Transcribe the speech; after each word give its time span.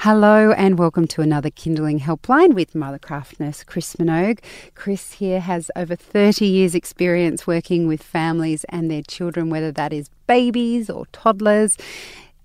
Hello 0.00 0.52
and 0.52 0.78
welcome 0.78 1.06
to 1.08 1.22
another 1.22 1.48
Kinderling 1.48 2.00
Helpline 2.00 2.52
with 2.52 2.74
Mothercraft 2.74 3.40
nurse 3.40 3.64
Chris 3.64 3.96
Minogue. 3.96 4.40
Chris 4.74 5.12
here 5.12 5.40
has 5.40 5.70
over 5.74 5.96
30 5.96 6.44
years 6.44 6.74
experience 6.74 7.46
working 7.46 7.88
with 7.88 8.02
families 8.02 8.64
and 8.68 8.90
their 8.90 9.00
children, 9.00 9.48
whether 9.48 9.72
that 9.72 9.94
is 9.94 10.10
babies 10.26 10.90
or 10.90 11.06
toddlers. 11.12 11.78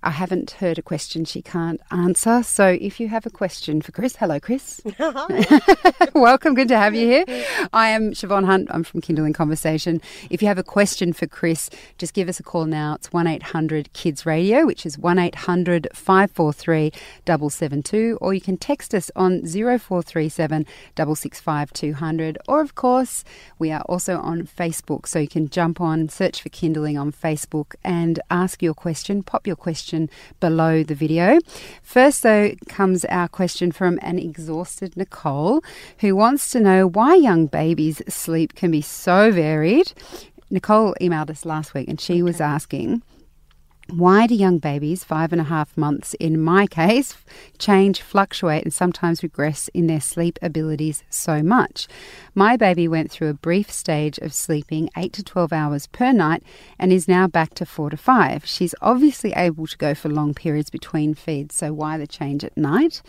I 0.04 0.10
haven't 0.10 0.52
heard 0.52 0.78
a 0.78 0.82
question 0.82 1.24
she 1.24 1.42
can't 1.42 1.80
answer. 1.92 2.42
So 2.42 2.76
if 2.80 2.98
you 2.98 3.06
have 3.08 3.24
a 3.24 3.30
question 3.30 3.80
for 3.80 3.92
Chris, 3.92 4.16
hello, 4.16 4.40
Chris. 4.40 4.80
Welcome. 6.14 6.54
Good 6.54 6.66
to 6.68 6.76
have 6.76 6.96
you 6.96 7.06
here. 7.06 7.24
I 7.72 7.90
am 7.90 8.10
Siobhan 8.10 8.44
Hunt. 8.44 8.66
I'm 8.72 8.82
from 8.82 9.00
Kinderling 9.00 9.34
Conversation. 9.34 10.00
If 10.28 10.42
you 10.42 10.48
have 10.48 10.58
a 10.58 10.64
question 10.64 11.12
for 11.12 11.28
Chris, 11.28 11.70
just 11.98 12.14
give 12.14 12.28
us 12.28 12.40
a 12.40 12.42
call 12.42 12.64
now. 12.64 12.94
It's 12.94 13.12
1 13.12 13.28
800 13.28 13.92
Kids 13.92 14.26
Radio, 14.26 14.66
which 14.66 14.84
is 14.84 14.98
1 14.98 15.20
800 15.20 15.86
543 15.94 16.92
772, 17.24 18.18
or 18.20 18.34
you 18.34 18.40
can 18.40 18.56
text 18.56 18.96
us 18.96 19.08
on 19.14 19.46
0437 19.46 20.66
665 20.96 21.72
200. 21.72 22.38
Or, 22.48 22.60
of 22.60 22.74
course, 22.74 23.22
we 23.60 23.70
are 23.70 23.82
also 23.82 24.18
on 24.18 24.48
Facebook. 24.48 25.06
So 25.06 25.20
you 25.20 25.28
can 25.28 25.48
jump 25.48 25.80
on, 25.80 26.08
search 26.08 26.42
for 26.42 26.48
Kinderling 26.48 27.00
on 27.00 27.12
Facebook, 27.12 27.76
and 27.84 28.18
ask 28.32 28.64
your 28.64 28.74
question, 28.74 29.22
pop 29.22 29.46
your 29.46 29.54
question 29.54 29.91
question 29.92 30.08
below 30.40 30.82
the 30.82 30.94
video. 30.94 31.38
First, 31.82 32.22
though, 32.22 32.52
comes 32.68 33.04
our 33.06 33.28
question 33.28 33.72
from 33.72 33.98
an 34.02 34.18
exhausted 34.18 34.96
Nicole 34.96 35.62
who 36.00 36.16
wants 36.16 36.50
to 36.52 36.60
know 36.60 36.86
why 36.86 37.14
young 37.14 37.46
babies' 37.46 38.02
sleep 38.08 38.54
can 38.54 38.70
be 38.70 38.80
so 38.80 39.30
varied. 39.30 39.92
Nicole 40.50 40.94
emailed 41.00 41.30
us 41.30 41.44
last 41.44 41.74
week 41.74 41.88
and 41.88 42.00
she 42.00 42.14
okay. 42.14 42.22
was 42.22 42.40
asking 42.40 43.02
why 43.92 44.26
do 44.26 44.34
young 44.34 44.58
babies, 44.58 45.04
five 45.04 45.32
and 45.32 45.40
a 45.40 45.44
half 45.44 45.76
months 45.76 46.14
in 46.14 46.40
my 46.40 46.66
case, 46.66 47.14
change, 47.58 48.00
fluctuate, 48.00 48.62
and 48.62 48.72
sometimes 48.72 49.22
regress 49.22 49.68
in 49.74 49.86
their 49.86 50.00
sleep 50.00 50.38
abilities 50.40 51.04
so 51.10 51.42
much? 51.42 51.86
My 52.34 52.56
baby 52.56 52.88
went 52.88 53.10
through 53.10 53.28
a 53.28 53.34
brief 53.34 53.70
stage 53.70 54.16
of 54.18 54.32
sleeping 54.32 54.88
8 54.96 55.12
to 55.12 55.22
12 55.22 55.52
hours 55.52 55.86
per 55.86 56.10
night 56.10 56.42
and 56.78 56.90
is 56.90 57.06
now 57.06 57.26
back 57.26 57.52
to 57.54 57.66
4 57.66 57.90
to 57.90 57.96
5. 57.98 58.46
She's 58.46 58.74
obviously 58.80 59.32
able 59.34 59.66
to 59.66 59.76
go 59.76 59.94
for 59.94 60.08
long 60.08 60.32
periods 60.32 60.70
between 60.70 61.14
feeds, 61.14 61.54
so 61.54 61.72
why 61.72 61.98
the 61.98 62.06
change 62.06 62.44
at 62.44 62.56
night? 62.56 63.02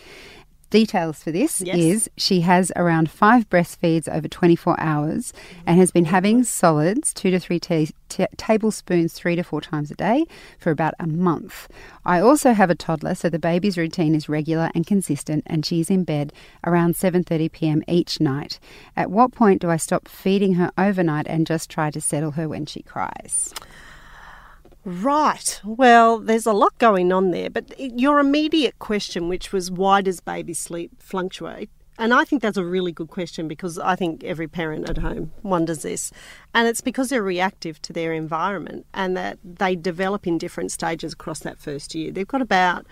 Details 0.74 1.22
for 1.22 1.32
this 1.32 1.62
yes. 1.62 1.78
is 1.78 2.10
she 2.18 2.42
has 2.42 2.72
around 2.76 3.08
five 3.08 3.48
breastfeeds 3.48 4.12
over 4.12 4.28
24 4.28 4.80
hours 4.80 5.32
and 5.68 5.78
has 5.78 5.92
been 5.92 6.06
having 6.06 6.44
solids, 6.44 7.14
two 7.14 7.30
to 7.30 7.40
three 7.40 7.60
t- 7.60 7.92
t- 8.10 8.26
tablespoons, 8.38 9.14
three 9.14 9.36
to 9.36 9.44
four 9.44 9.62
times 9.62 9.92
a 9.92 9.94
day 9.94 10.26
for 10.58 10.72
about 10.72 10.96
a 11.00 11.06
month. 11.06 11.68
I 12.04 12.20
also 12.22 12.54
have 12.54 12.72
a 12.72 12.76
toddler, 12.76 13.14
so 13.14 13.30
the 13.30 13.38
baby's 13.38 13.78
routine 13.78 14.16
is 14.16 14.28
regular 14.28 14.72
and 14.74 14.88
consistent, 14.88 15.44
and 15.46 15.64
she's 15.64 15.92
in 15.92 16.06
bed 16.06 16.34
around 16.66 16.96
7:30 16.96 17.52
p.m. 17.52 17.84
each 17.88 18.20
night. 18.20 18.60
At 18.98 19.12
what 19.12 19.32
point 19.32 19.62
do 19.62 19.70
I 19.70 19.78
stop 19.78 20.08
feeding 20.08 20.56
her 20.56 20.72
overnight 20.76 21.28
and 21.28 21.46
just 21.46 21.70
try 21.70 21.92
to 21.92 22.02
settle 22.02 22.32
her 22.32 22.50
when 22.50 22.66
she 22.66 22.82
cries? 22.82 23.54
Right. 24.86 25.62
Well, 25.64 26.20
there's 26.20 26.46
a 26.46 26.54
lot 26.54 26.78
going 26.78 27.12
on 27.12 27.32
there. 27.32 27.50
But 27.50 27.74
your 27.80 28.20
immediate 28.20 28.80
question, 28.80 29.30
which 29.30 29.54
was 29.54 29.72
why 29.72 30.02
does 30.02 30.20
baby 30.20 30.54
sleep 30.54 30.92
fluctuate? 31.02 31.70
And 32.00 32.14
I 32.14 32.26
think 32.26 32.42
that's 32.42 32.58
a 32.58 32.66
really 32.66 32.92
good 32.92 33.10
question 33.10 33.48
because 33.48 33.78
I 33.78 33.96
think 33.96 34.24
every 34.24 34.48
parent 34.48 34.90
at 34.90 34.98
home 34.98 35.32
wonders 35.44 35.84
this. 35.84 36.12
And 36.54 36.68
it's 36.68 36.82
because 36.82 37.10
they're 37.10 37.24
reactive 37.24 37.82
to 37.84 37.94
their 37.94 38.14
environment 38.14 38.88
and 38.94 39.16
that 39.16 39.38
they 39.44 39.76
develop 39.76 40.26
in 40.26 40.38
different 40.38 40.72
stages 40.72 41.14
across 41.14 41.40
that 41.40 41.60
first 41.60 41.94
year. 41.94 42.12
They've 42.12 42.28
got 42.28 42.42
about, 42.42 42.88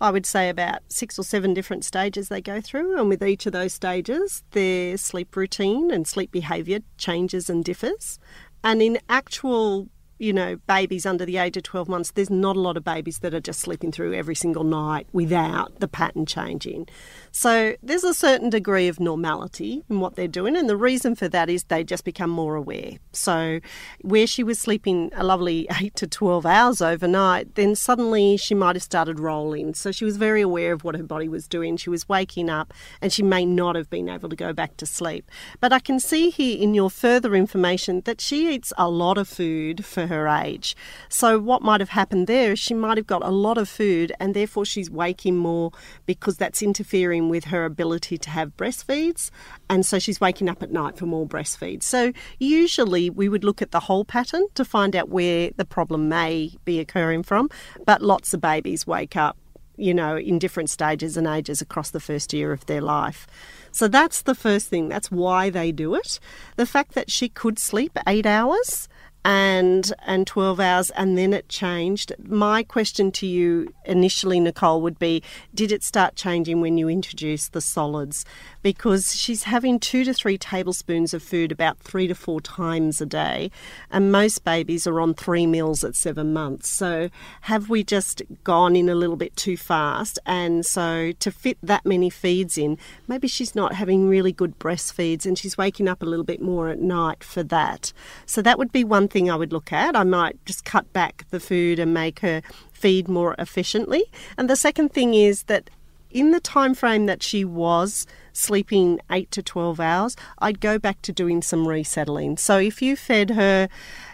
I 0.00 0.10
would 0.10 0.24
say, 0.24 0.48
about 0.48 0.80
six 0.88 1.18
or 1.18 1.24
seven 1.24 1.52
different 1.52 1.84
stages 1.84 2.28
they 2.28 2.40
go 2.40 2.60
through. 2.60 2.98
And 2.98 3.08
with 3.10 3.22
each 3.22 3.44
of 3.44 3.52
those 3.52 3.74
stages, 3.74 4.42
their 4.52 4.96
sleep 4.96 5.36
routine 5.36 5.90
and 5.90 6.06
sleep 6.08 6.32
behaviour 6.32 6.80
changes 6.96 7.50
and 7.50 7.62
differs. 7.62 8.18
And 8.64 8.80
in 8.80 8.98
actual 9.10 9.88
you 10.18 10.32
know, 10.32 10.56
babies 10.66 11.06
under 11.06 11.24
the 11.24 11.36
age 11.36 11.56
of 11.56 11.62
12 11.62 11.88
months, 11.88 12.10
there's 12.12 12.30
not 12.30 12.56
a 12.56 12.60
lot 12.60 12.76
of 12.76 12.84
babies 12.84 13.20
that 13.20 13.34
are 13.34 13.40
just 13.40 13.60
sleeping 13.60 13.92
through 13.92 14.14
every 14.14 14.34
single 14.34 14.64
night 14.64 15.06
without 15.12 15.78
the 15.80 15.88
pattern 15.88 16.26
changing. 16.26 16.88
So 17.38 17.76
there's 17.84 18.02
a 18.02 18.14
certain 18.14 18.50
degree 18.50 18.88
of 18.88 18.98
normality 18.98 19.84
in 19.88 20.00
what 20.00 20.16
they're 20.16 20.26
doing, 20.26 20.56
and 20.56 20.68
the 20.68 20.76
reason 20.76 21.14
for 21.14 21.28
that 21.28 21.48
is 21.48 21.62
they 21.62 21.84
just 21.84 22.04
become 22.04 22.30
more 22.30 22.56
aware. 22.56 22.94
So 23.12 23.60
where 24.00 24.26
she 24.26 24.42
was 24.42 24.58
sleeping 24.58 25.12
a 25.14 25.22
lovely 25.22 25.68
8 25.80 25.94
to 25.94 26.08
12 26.08 26.44
hours 26.44 26.82
overnight, 26.82 27.54
then 27.54 27.76
suddenly 27.76 28.36
she 28.38 28.56
might 28.56 28.74
have 28.74 28.82
started 28.82 29.20
rolling. 29.20 29.74
So 29.74 29.92
she 29.92 30.04
was 30.04 30.16
very 30.16 30.40
aware 30.40 30.72
of 30.72 30.82
what 30.82 30.96
her 30.96 31.04
body 31.04 31.28
was 31.28 31.46
doing. 31.46 31.76
She 31.76 31.90
was 31.90 32.08
waking 32.08 32.50
up, 32.50 32.74
and 33.00 33.12
she 33.12 33.22
may 33.22 33.46
not 33.46 33.76
have 33.76 33.88
been 33.88 34.08
able 34.08 34.30
to 34.30 34.34
go 34.34 34.52
back 34.52 34.76
to 34.78 34.84
sleep. 34.84 35.30
But 35.60 35.72
I 35.72 35.78
can 35.78 36.00
see 36.00 36.30
here 36.30 36.60
in 36.60 36.74
your 36.74 36.90
further 36.90 37.36
information 37.36 38.00
that 38.00 38.20
she 38.20 38.52
eats 38.52 38.72
a 38.76 38.90
lot 38.90 39.16
of 39.16 39.28
food 39.28 39.84
for 39.84 40.08
her 40.08 40.26
age. 40.26 40.74
So, 41.08 41.38
what 41.38 41.62
might 41.62 41.80
have 41.80 41.90
happened 41.90 42.26
there 42.26 42.50
is 42.50 42.58
she 42.58 42.74
might 42.74 42.96
have 42.96 43.06
got 43.06 43.24
a 43.24 43.30
lot 43.30 43.58
of 43.58 43.68
food 43.68 44.12
and 44.18 44.34
therefore 44.34 44.64
she's 44.64 44.90
waking 44.90 45.36
more 45.36 45.70
because 46.04 46.36
that's 46.36 46.64
interfering 46.64 47.27
with 47.28 47.44
her 47.44 47.64
ability 47.64 48.18
to 48.18 48.30
have 48.30 48.56
breastfeeds. 48.56 49.30
And 49.68 49.84
so 49.84 49.98
she's 49.98 50.20
waking 50.20 50.48
up 50.48 50.62
at 50.62 50.70
night 50.70 50.96
for 50.96 51.06
more 51.06 51.26
breastfeeds. 51.26 51.82
So, 51.82 52.12
usually 52.38 53.10
we 53.10 53.28
would 53.28 53.44
look 53.44 53.62
at 53.62 53.70
the 53.70 53.80
whole 53.80 54.04
pattern 54.04 54.46
to 54.54 54.64
find 54.64 54.94
out 54.94 55.08
where 55.08 55.50
the 55.56 55.64
problem 55.64 56.08
may 56.08 56.52
be 56.64 56.80
occurring 56.80 57.22
from. 57.22 57.50
But 57.84 58.02
lots 58.02 58.34
of 58.34 58.40
babies 58.40 58.86
wake 58.86 59.16
up 59.16 59.36
you 59.78 59.94
know, 59.94 60.18
in 60.18 60.38
different 60.38 60.68
stages 60.68 61.16
and 61.16 61.26
ages 61.26 61.62
across 61.62 61.90
the 61.90 62.00
first 62.00 62.32
year 62.34 62.52
of 62.52 62.66
their 62.66 62.80
life. 62.80 63.26
So 63.70 63.86
that's 63.86 64.22
the 64.22 64.34
first 64.34 64.68
thing. 64.68 64.88
That's 64.88 65.10
why 65.10 65.50
they 65.50 65.72
do 65.72 65.94
it. 65.94 66.18
The 66.56 66.66
fact 66.66 66.94
that 66.94 67.10
she 67.10 67.28
could 67.28 67.58
sleep 67.58 67.96
eight 68.06 68.26
hours 68.26 68.88
and 69.28 69.92
and 70.06 70.26
12 70.26 70.58
hours 70.58 70.88
and 70.92 71.18
then 71.18 71.34
it 71.34 71.50
changed. 71.50 72.14
My 72.18 72.62
question 72.62 73.12
to 73.12 73.26
you 73.26 73.74
initially 73.84 74.40
nicole 74.40 74.80
would 74.80 74.98
be 74.98 75.22
did 75.54 75.70
it 75.70 75.84
start 75.84 76.16
changing 76.16 76.62
when 76.62 76.78
you 76.78 76.88
introduced 76.88 77.52
the 77.52 77.60
solids? 77.60 78.24
Because 78.62 79.14
she's 79.14 79.42
having 79.42 79.80
two 79.80 80.02
to 80.04 80.14
three 80.14 80.38
tablespoons 80.38 81.12
of 81.12 81.22
food 81.22 81.52
about 81.52 81.78
three 81.78 82.06
to 82.06 82.14
four 82.14 82.40
times 82.40 83.02
a 83.02 83.06
day 83.06 83.50
and 83.90 84.10
most 84.10 84.44
babies 84.44 84.86
are 84.86 84.98
on 84.98 85.12
three 85.12 85.46
meals 85.46 85.84
at 85.84 85.94
seven 85.94 86.32
months. 86.32 86.70
So 86.70 87.10
have 87.42 87.68
we 87.68 87.84
just 87.84 88.22
gone 88.44 88.76
in 88.76 88.88
a 88.88 88.94
little 88.94 89.16
bit 89.16 89.36
too 89.36 89.58
fast? 89.58 90.18
And 90.24 90.64
so 90.64 91.12
to 91.12 91.30
fit 91.30 91.58
that 91.62 91.84
many 91.84 92.08
feeds 92.08 92.56
in 92.56 92.78
maybe 93.06 93.28
she's 93.28 93.54
not 93.54 93.74
having 93.74 94.08
really 94.08 94.32
good 94.32 94.58
breastfeeds 94.58 95.26
and 95.26 95.36
she's 95.36 95.58
waking 95.58 95.86
up 95.86 96.00
a 96.00 96.06
little 96.06 96.24
bit 96.24 96.40
more 96.40 96.70
at 96.70 96.80
night 96.80 97.22
for 97.22 97.42
that. 97.42 97.92
So 98.24 98.40
that 98.40 98.56
would 98.56 98.72
be 98.72 98.84
one 98.84 99.06
thing 99.06 99.17
I 99.26 99.36
would 99.36 99.52
look 99.52 99.72
at. 99.72 99.96
I 99.96 100.04
might 100.04 100.44
just 100.44 100.64
cut 100.64 100.92
back 100.92 101.24
the 101.30 101.40
food 101.40 101.78
and 101.78 101.92
make 101.92 102.20
her 102.20 102.42
feed 102.72 103.08
more 103.08 103.34
efficiently. 103.38 104.04
And 104.36 104.48
the 104.48 104.56
second 104.56 104.92
thing 104.92 105.14
is 105.14 105.44
that 105.44 105.70
in 106.10 106.30
the 106.30 106.40
time 106.40 106.74
frame 106.74 107.06
that 107.06 107.22
she 107.22 107.44
was 107.44 108.06
sleeping 108.32 109.00
8 109.10 109.30
to 109.32 109.42
12 109.42 109.80
hours, 109.80 110.16
I'd 110.38 110.60
go 110.60 110.78
back 110.78 111.02
to 111.02 111.12
doing 111.12 111.42
some 111.42 111.66
resettling. 111.66 112.36
So 112.36 112.58
if 112.58 112.80
you 112.80 112.96
fed 112.96 113.30
her 113.30 113.68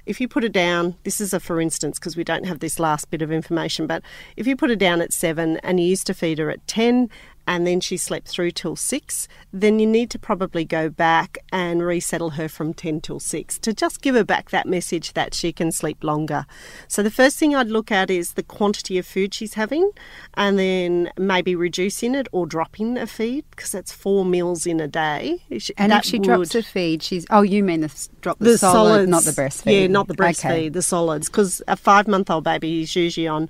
if 0.06 0.20
you 0.20 0.28
put 0.28 0.42
her 0.42 0.48
down, 0.48 0.96
this 1.04 1.20
is 1.20 1.32
a 1.32 1.40
for 1.40 1.60
instance 1.60 1.98
because 1.98 2.16
we 2.16 2.24
don't 2.24 2.44
have 2.44 2.60
this 2.60 2.78
last 2.78 3.10
bit 3.10 3.22
of 3.22 3.32
information, 3.32 3.86
but 3.86 4.02
if 4.36 4.46
you 4.46 4.56
put 4.56 4.70
her 4.70 4.76
down 4.76 5.00
at 5.00 5.12
7 5.12 5.58
and 5.58 5.80
you 5.80 5.86
used 5.86 6.06
to 6.08 6.14
feed 6.14 6.38
her 6.38 6.50
at 6.50 6.66
10 6.66 7.10
and 7.46 7.66
then 7.66 7.80
she 7.80 7.96
slept 7.96 8.28
through 8.28 8.50
till 8.52 8.76
six, 8.76 9.28
then 9.52 9.78
you 9.78 9.86
need 9.86 10.10
to 10.10 10.18
probably 10.18 10.64
go 10.64 10.88
back 10.88 11.38
and 11.52 11.82
resettle 11.82 12.30
her 12.30 12.48
from 12.48 12.72
10 12.72 13.00
till 13.00 13.20
six 13.20 13.58
to 13.58 13.72
just 13.72 14.00
give 14.00 14.14
her 14.14 14.24
back 14.24 14.50
that 14.50 14.66
message 14.66 15.12
that 15.12 15.34
she 15.34 15.52
can 15.52 15.70
sleep 15.72 16.02
longer. 16.02 16.46
So, 16.88 17.02
the 17.02 17.10
first 17.10 17.38
thing 17.38 17.54
I'd 17.54 17.68
look 17.68 17.92
at 17.92 18.10
is 18.10 18.32
the 18.32 18.42
quantity 18.42 18.98
of 18.98 19.06
food 19.06 19.34
she's 19.34 19.54
having, 19.54 19.90
and 20.34 20.58
then 20.58 21.10
maybe 21.18 21.54
reducing 21.54 22.14
it 22.14 22.28
or 22.32 22.46
dropping 22.46 22.96
a 22.96 23.06
feed 23.06 23.44
because 23.50 23.72
that's 23.72 23.92
four 23.92 24.24
meals 24.24 24.66
in 24.66 24.80
a 24.80 24.88
day. 24.88 25.42
And 25.76 25.92
that 25.92 26.04
if 26.04 26.10
she 26.10 26.18
would... 26.18 26.24
drops 26.24 26.54
a 26.54 26.62
feed, 26.62 27.02
she's 27.02 27.26
oh, 27.30 27.42
you 27.42 27.62
mean 27.62 27.80
the 27.80 28.08
drop 28.20 28.38
the, 28.38 28.50
the 28.50 28.58
solid, 28.58 28.88
solids, 28.88 29.10
not 29.10 29.24
the 29.24 29.30
breastfeed? 29.32 29.80
Yeah, 29.80 29.86
not 29.88 30.08
the 30.08 30.14
breastfeed, 30.14 30.50
okay. 30.50 30.68
the 30.68 30.82
solids 30.82 31.28
because 31.28 31.62
a 31.68 31.76
five 31.76 32.08
month 32.08 32.30
old 32.30 32.44
baby 32.44 32.82
is 32.82 32.94
usually 32.96 33.28
on 33.28 33.48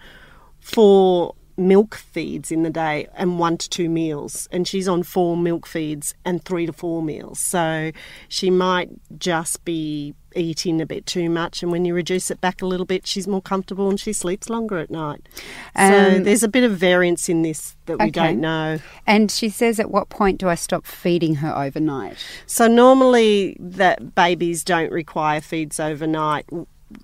four 0.61 1.35
milk 1.57 1.95
feeds 1.95 2.51
in 2.51 2.63
the 2.65 2.71
day 2.71 3.07
and 3.15 3.39
one 3.39 3.57
to 3.59 3.69
two 3.69 3.89
meals. 3.89 4.49
And 4.51 4.67
she's 4.67 4.89
on 4.89 5.03
four 5.03 5.37
milk 5.37 5.67
feeds 5.67 6.15
and 6.25 6.45
three 6.45 6.67
to 6.67 6.73
four 6.73 7.03
meals. 7.03 7.39
So 7.39 7.93
she 8.29 8.51
might 8.51 8.91
just 9.19 9.65
be 9.65 10.15
eating 10.35 10.81
a 10.81 10.87
bit 10.87 11.07
too 11.07 11.31
much. 11.31 11.63
And 11.63 11.71
when 11.71 11.85
you 11.85 11.95
reduce 11.95 12.29
it 12.31 12.41
back 12.41 12.61
a 12.61 12.67
little 12.67 12.87
bit, 12.87 13.07
she's 13.07 13.29
more 13.29 13.41
comfortable 13.41 13.89
and 13.89 14.01
she 14.01 14.13
sleeps 14.13 14.51
longer 14.51 14.79
at 14.79 14.91
night. 14.91 15.29
so 15.77 16.17
Um, 16.17 16.25
there's 16.25 16.43
a 16.43 16.49
bit 16.49 16.65
of 16.65 16.73
variance 16.77 17.29
in 17.29 17.43
this 17.43 17.77
that 17.87 17.99
we 18.01 18.07
Okay. 18.07 18.11
don't 18.11 18.41
know. 18.41 18.79
And 19.07 19.31
she 19.31 19.49
says, 19.49 19.79
at 19.79 19.93
what 19.93 20.09
point 20.09 20.39
do 20.41 20.49
I 20.49 20.57
stop 20.57 20.87
feeding 20.87 21.37
her 21.37 21.57
overnight? 21.57 22.17
So 22.47 22.67
normally 22.67 23.57
that 23.61 24.17
babies 24.17 24.65
don't 24.65 24.91
require 24.91 25.41
feeds 25.41 25.79
overnight 25.79 26.47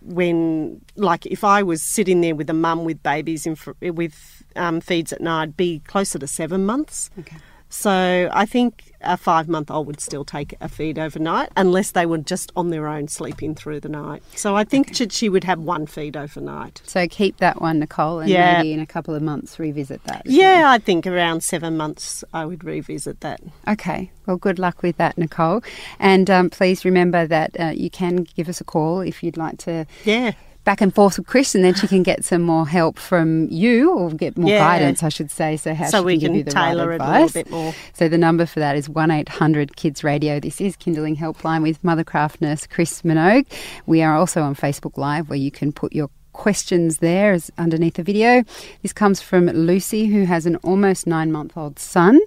when 0.03 0.81
like 0.97 1.27
if 1.27 1.43
I 1.43 1.63
was 1.63 1.83
sitting 1.83 2.21
there 2.21 2.35
with 2.35 2.49
a 2.51 2.55
mum 2.55 2.85
with 2.85 3.03
babies 3.03 3.47
in 3.47 3.57
fr- 3.57 3.73
with 3.81 4.40
um, 4.57 4.81
feeds 4.81 5.13
at 5.13 5.21
night, 5.21 5.57
be 5.57 5.81
closer 5.81 6.19
to 6.19 6.27
seven 6.27 6.65
months. 6.67 7.11
Okay. 7.19 7.37
So 7.73 8.29
I 8.33 8.47
think 8.47 8.93
a 9.01 9.17
five 9.17 9.49
month 9.49 9.71
old 9.71 9.87
would 9.87 10.01
still 10.01 10.25
take 10.25 10.57
a 10.61 10.69
feed 10.69 10.99
overnight 10.99 11.51
unless 11.57 11.93
they 11.93 12.05
were 12.05 12.19
just 12.19 12.51
on 12.57 12.71
their 12.71 12.89
own 12.89 13.07
sleeping 13.07 13.55
through 13.55 13.79
the 13.79 13.89
night. 13.89 14.25
So 14.35 14.57
I 14.57 14.65
think 14.65 14.93
she, 14.97 15.09
she 15.09 15.29
would 15.29 15.45
have 15.45 15.61
one 15.61 15.87
feed 15.87 16.17
overnight. 16.17 16.83
So 16.85 17.07
keep 17.07 17.37
that 17.37 17.63
one, 17.63 17.79
Nicole, 17.79 18.19
and 18.19 18.29
Yeah. 18.29 18.55
maybe 18.57 18.73
in 18.73 18.81
a 18.81 18.87
couple 18.87 19.15
of 19.15 19.23
months 19.23 19.61
revisit 19.61 20.03
that. 20.05 20.23
Yeah, 20.27 20.65
I 20.67 20.79
think 20.79 21.07
around 21.07 21.45
seven 21.45 21.77
months 21.77 22.25
I 22.35 22.45
would 22.45 22.65
revisit 22.65 23.21
that. 23.21 23.41
Okay. 23.69 24.11
Well, 24.27 24.37
good 24.37 24.59
luck 24.59 24.83
with 24.83 24.97
that, 24.97 25.17
Nicole. 25.17 25.63
And 26.01 26.29
um, 26.29 26.51
please 26.51 26.85
remember 26.85 27.25
that 27.29 27.53
uh, 27.61 27.67
you 27.67 27.89
can 27.89 28.25
give 28.35 28.49
us 28.49 28.61
a 28.61 28.65
call 28.65 29.01
if 29.01 29.23
you'd 29.23 29.37
like 29.37 29.59
to 29.59 29.87
Yeah. 30.05 30.33
Back 30.71 30.83
and 30.83 30.95
forth 30.95 31.19
with 31.19 31.27
Chris, 31.27 31.57
and 31.57 31.65
then 31.65 31.75
she 31.75 31.89
can 31.89 32.05
get 32.05 32.25
some 32.25 32.43
more 32.43 32.65
help 32.65 32.97
from 32.97 33.49
you, 33.51 33.91
or 33.93 34.09
get 34.11 34.39
more 34.39 34.49
Yeah. 34.49 34.61
guidance, 34.61 35.03
I 35.03 35.09
should 35.09 35.29
say. 35.29 35.57
So 35.57 35.75
how 35.75 35.87
so 35.87 35.99
she 35.99 36.05
we 36.05 36.13
can, 36.13 36.21
can 36.21 36.29
give 36.29 36.37
you 36.37 36.45
the 36.45 36.51
tailor 36.53 36.87
right 36.87 36.95
it 36.95 37.01
a 37.01 37.05
advice. 37.05 37.35
little 37.35 37.43
bit 37.43 37.51
more. 37.51 37.75
So 37.93 38.09
the 38.09 38.19
number 38.19 38.47
for 38.47 38.61
that 38.61 38.77
is 38.77 38.89
one 38.89 39.11
eight 39.11 39.29
hundred 39.29 39.75
Kids 39.75 40.05
Radio. 40.05 40.39
This 40.39 40.61
is 40.61 40.77
Kinderling 40.77 41.17
Helpline 41.17 41.63
with 41.63 41.83
Mothercraft 41.83 42.41
nurse 42.41 42.69
Chris 42.69 43.03
Minogue. 43.03 43.47
We 43.87 44.01
are 44.03 44.15
also 44.15 44.43
on 44.43 44.55
Facebook 44.55 44.97
Live, 44.97 45.29
where 45.29 45.41
you 45.41 45.51
can 45.51 45.73
put 45.73 45.93
your 45.93 46.09
questions 46.33 46.99
there 46.99 47.33
is 47.33 47.51
underneath 47.59 47.95
the 47.95 48.03
video. 48.03 48.45
This 48.83 48.93
comes 48.93 49.21
from 49.21 49.47
Lucy, 49.47 50.07
who 50.07 50.25
has 50.25 50.47
an 50.47 50.57
almost 50.57 51.07
nine 51.07 51.31
month 51.33 51.57
old 51.57 51.79
son. 51.79 52.21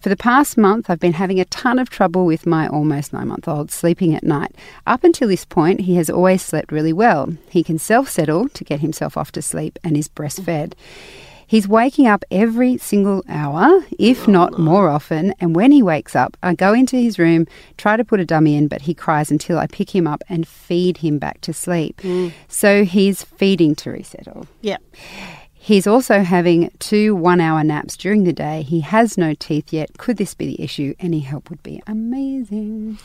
For 0.00 0.08
the 0.08 0.16
past 0.16 0.56
month, 0.56 0.88
I've 0.88 1.00
been 1.00 1.14
having 1.14 1.40
a 1.40 1.44
ton 1.46 1.78
of 1.78 1.90
trouble 1.90 2.26
with 2.26 2.46
my 2.46 2.68
almost 2.68 3.12
nine 3.12 3.28
month 3.28 3.48
old 3.48 3.70
sleeping 3.70 4.14
at 4.14 4.24
night. 4.24 4.54
Up 4.86 5.04
until 5.04 5.28
this 5.28 5.44
point, 5.44 5.82
he 5.82 5.96
has 5.96 6.10
always 6.10 6.42
slept 6.42 6.72
really 6.72 6.92
well. 6.92 7.36
He 7.48 7.62
can 7.62 7.78
self 7.78 8.08
settle 8.08 8.48
to 8.48 8.64
get 8.64 8.80
himself 8.80 9.16
off 9.16 9.32
to 9.32 9.42
sleep 9.42 9.78
and 9.84 9.96
is 9.96 10.08
breastfed. 10.08 10.72
He's 11.50 11.66
waking 11.66 12.06
up 12.06 12.24
every 12.30 12.78
single 12.78 13.24
hour, 13.28 13.84
if 13.98 14.28
oh, 14.28 14.30
not 14.30 14.60
more 14.60 14.88
often. 14.88 15.34
And 15.40 15.56
when 15.56 15.72
he 15.72 15.82
wakes 15.82 16.14
up, 16.14 16.36
I 16.44 16.54
go 16.54 16.72
into 16.72 16.94
his 16.96 17.18
room, 17.18 17.48
try 17.76 17.96
to 17.96 18.04
put 18.04 18.20
a 18.20 18.24
dummy 18.24 18.54
in, 18.54 18.68
but 18.68 18.82
he 18.82 18.94
cries 18.94 19.32
until 19.32 19.58
I 19.58 19.66
pick 19.66 19.92
him 19.92 20.06
up 20.06 20.22
and 20.28 20.46
feed 20.46 20.98
him 20.98 21.18
back 21.18 21.40
to 21.40 21.52
sleep. 21.52 22.02
Mm. 22.02 22.32
So 22.46 22.84
he's 22.84 23.24
feeding 23.24 23.74
to 23.74 23.90
resettle. 23.90 24.46
Yeah. 24.60 24.76
He's 25.52 25.88
also 25.88 26.20
having 26.20 26.70
two 26.78 27.16
one 27.16 27.40
hour 27.40 27.64
naps 27.64 27.96
during 27.96 28.22
the 28.22 28.32
day. 28.32 28.62
He 28.62 28.78
has 28.82 29.18
no 29.18 29.34
teeth 29.34 29.72
yet. 29.72 29.98
Could 29.98 30.18
this 30.18 30.34
be 30.34 30.46
the 30.46 30.62
issue? 30.62 30.94
Any 31.00 31.18
help 31.18 31.50
would 31.50 31.64
be 31.64 31.82
amazing. 31.88 33.00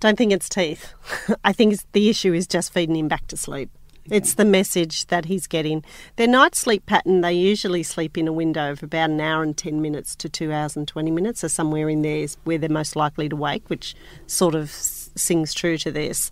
Don't 0.00 0.18
think 0.18 0.34
it's 0.34 0.50
teeth. 0.50 0.92
I 1.44 1.54
think 1.54 1.78
the 1.92 2.10
issue 2.10 2.34
is 2.34 2.46
just 2.46 2.74
feeding 2.74 2.96
him 2.96 3.08
back 3.08 3.26
to 3.28 3.38
sleep. 3.38 3.70
It's 4.10 4.34
the 4.34 4.44
message 4.44 5.06
that 5.06 5.24
he's 5.24 5.46
getting. 5.46 5.84
Their 6.16 6.28
night 6.28 6.54
sleep 6.54 6.86
pattern, 6.86 7.22
they 7.22 7.32
usually 7.32 7.82
sleep 7.82 8.16
in 8.16 8.28
a 8.28 8.32
window 8.32 8.70
of 8.72 8.82
about 8.82 9.10
an 9.10 9.20
hour 9.20 9.42
and 9.42 9.56
10 9.56 9.82
minutes 9.82 10.14
to 10.16 10.28
two 10.28 10.52
hours 10.52 10.76
and 10.76 10.86
20 10.86 11.10
minutes, 11.10 11.42
or 11.42 11.48
somewhere 11.48 11.88
in 11.88 12.02
there 12.02 12.18
is 12.18 12.36
where 12.44 12.58
they're 12.58 12.70
most 12.70 12.94
likely 12.94 13.28
to 13.28 13.36
wake, 13.36 13.68
which 13.68 13.94
sort 14.26 14.54
of 14.54 14.70
sings 14.70 15.52
true 15.52 15.76
to 15.78 15.90
this. 15.90 16.30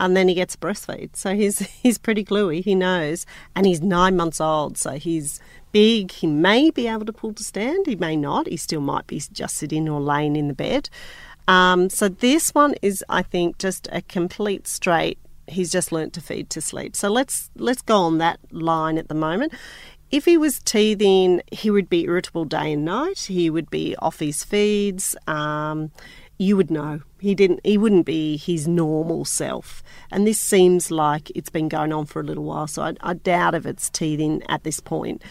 And 0.00 0.16
then 0.16 0.28
he 0.28 0.34
gets 0.34 0.54
breastfeed. 0.54 1.16
So 1.16 1.34
he's, 1.34 1.58
he's 1.82 1.98
pretty 1.98 2.22
gluey, 2.22 2.60
he 2.60 2.74
knows. 2.74 3.26
And 3.56 3.66
he's 3.66 3.82
nine 3.82 4.16
months 4.16 4.40
old, 4.40 4.78
so 4.78 4.92
he's 4.92 5.40
big. 5.72 6.12
He 6.12 6.26
may 6.26 6.70
be 6.70 6.86
able 6.86 7.06
to 7.06 7.12
pull 7.12 7.34
to 7.34 7.44
stand, 7.44 7.86
he 7.86 7.96
may 7.96 8.16
not. 8.16 8.46
He 8.46 8.56
still 8.56 8.80
might 8.80 9.06
be 9.06 9.20
just 9.32 9.56
sitting 9.56 9.88
or 9.88 10.00
laying 10.00 10.36
in 10.36 10.48
the 10.48 10.54
bed. 10.54 10.88
Um, 11.48 11.88
so 11.88 12.08
this 12.08 12.54
one 12.54 12.74
is, 12.82 13.02
I 13.08 13.22
think, 13.22 13.58
just 13.58 13.88
a 13.90 14.02
complete 14.02 14.68
straight. 14.68 15.18
He's 15.48 15.70
just 15.70 15.92
learnt 15.92 16.12
to 16.14 16.20
feed 16.20 16.50
to 16.50 16.60
sleep. 16.60 16.94
So 16.96 17.08
let's 17.08 17.50
let's 17.56 17.82
go 17.82 17.96
on 18.02 18.18
that 18.18 18.38
line 18.50 18.98
at 18.98 19.08
the 19.08 19.14
moment. 19.14 19.52
If 20.10 20.24
he 20.24 20.38
was 20.38 20.60
teething, 20.60 21.42
he 21.52 21.70
would 21.70 21.90
be 21.90 22.04
irritable 22.04 22.46
day 22.46 22.72
and 22.72 22.84
night. 22.84 23.18
He 23.18 23.50
would 23.50 23.68
be 23.68 23.94
off 23.96 24.20
his 24.20 24.42
feeds. 24.42 25.14
Um, 25.26 25.90
you 26.38 26.56
would 26.56 26.70
know 26.70 27.00
he 27.18 27.34
didn't. 27.34 27.60
He 27.64 27.76
wouldn't 27.76 28.06
be 28.06 28.36
his 28.36 28.68
normal 28.68 29.24
self. 29.24 29.82
And 30.10 30.26
this 30.26 30.38
seems 30.38 30.90
like 30.90 31.30
it's 31.34 31.50
been 31.50 31.68
going 31.68 31.92
on 31.92 32.06
for 32.06 32.20
a 32.20 32.24
little 32.24 32.44
while. 32.44 32.68
So 32.68 32.82
I, 32.82 32.94
I 33.00 33.14
doubt 33.14 33.54
if 33.54 33.66
it's 33.66 33.90
teething 33.90 34.42
at 34.48 34.62
this 34.62 34.80
point. 34.80 35.22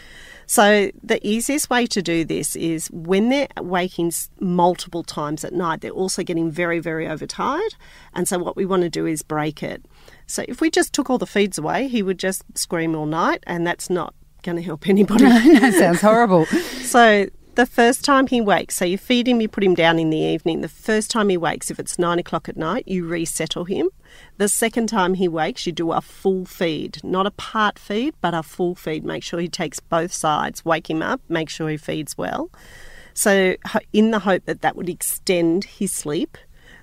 So 0.45 0.91
the 1.03 1.25
easiest 1.27 1.69
way 1.69 1.87
to 1.87 2.01
do 2.01 2.23
this 2.23 2.55
is 2.55 2.87
when 2.91 3.29
they're 3.29 3.47
waking 3.59 4.13
multiple 4.39 5.03
times 5.03 5.43
at 5.43 5.53
night, 5.53 5.81
they're 5.81 5.91
also 5.91 6.23
getting 6.23 6.51
very, 6.51 6.79
very 6.79 7.07
overtired. 7.07 7.75
And 8.13 8.27
so 8.27 8.37
what 8.39 8.55
we 8.55 8.65
want 8.65 8.83
to 8.83 8.89
do 8.89 9.05
is 9.05 9.23
break 9.23 9.63
it. 9.63 9.85
So 10.27 10.43
if 10.47 10.61
we 10.61 10.69
just 10.69 10.93
took 10.93 11.09
all 11.09 11.17
the 11.17 11.25
feeds 11.25 11.57
away, 11.57 11.87
he 11.87 12.03
would 12.03 12.19
just 12.19 12.43
scream 12.55 12.95
all 12.95 13.05
night, 13.05 13.43
and 13.47 13.65
that's 13.65 13.89
not 13.89 14.13
going 14.43 14.57
to 14.57 14.61
help 14.61 14.87
anybody. 14.89 15.25
that 15.25 15.73
sounds 15.73 16.01
horrible. 16.01 16.45
So 16.87 17.27
the 17.55 17.65
first 17.65 18.05
time 18.05 18.27
he 18.27 18.39
wakes, 18.39 18.75
so 18.75 18.85
you 18.85 18.97
feed 18.97 19.27
him, 19.27 19.41
you 19.41 19.49
put 19.49 19.63
him 19.63 19.75
down 19.75 19.99
in 19.99 20.09
the 20.09 20.19
evening. 20.19 20.61
The 20.61 20.69
first 20.69 21.11
time 21.11 21.27
he 21.27 21.35
wakes, 21.35 21.69
if 21.69 21.79
it's 21.79 21.99
nine 21.99 22.17
o'clock 22.17 22.47
at 22.47 22.55
night, 22.55 22.87
you 22.87 23.05
resettle 23.05 23.65
him. 23.65 23.89
The 24.37 24.47
second 24.47 24.87
time 24.87 25.15
he 25.15 25.27
wakes, 25.27 25.65
you 25.65 25.73
do 25.73 25.91
a 25.91 25.99
full 25.99 26.45
feed, 26.45 27.03
not 27.03 27.25
a 27.25 27.31
part 27.31 27.77
feed, 27.77 28.13
but 28.21 28.33
a 28.33 28.41
full 28.41 28.73
feed. 28.73 29.03
Make 29.03 29.21
sure 29.21 29.39
he 29.39 29.49
takes 29.49 29.81
both 29.81 30.13
sides, 30.13 30.63
wake 30.63 30.89
him 30.89 31.01
up, 31.01 31.19
make 31.27 31.49
sure 31.49 31.67
he 31.67 31.77
feeds 31.77 32.17
well. 32.17 32.49
So, 33.13 33.55
in 33.91 34.11
the 34.11 34.19
hope 34.19 34.45
that 34.45 34.61
that 34.61 34.75
would 34.75 34.87
extend 34.87 35.63
his 35.65 35.91
sleep. 35.91 36.37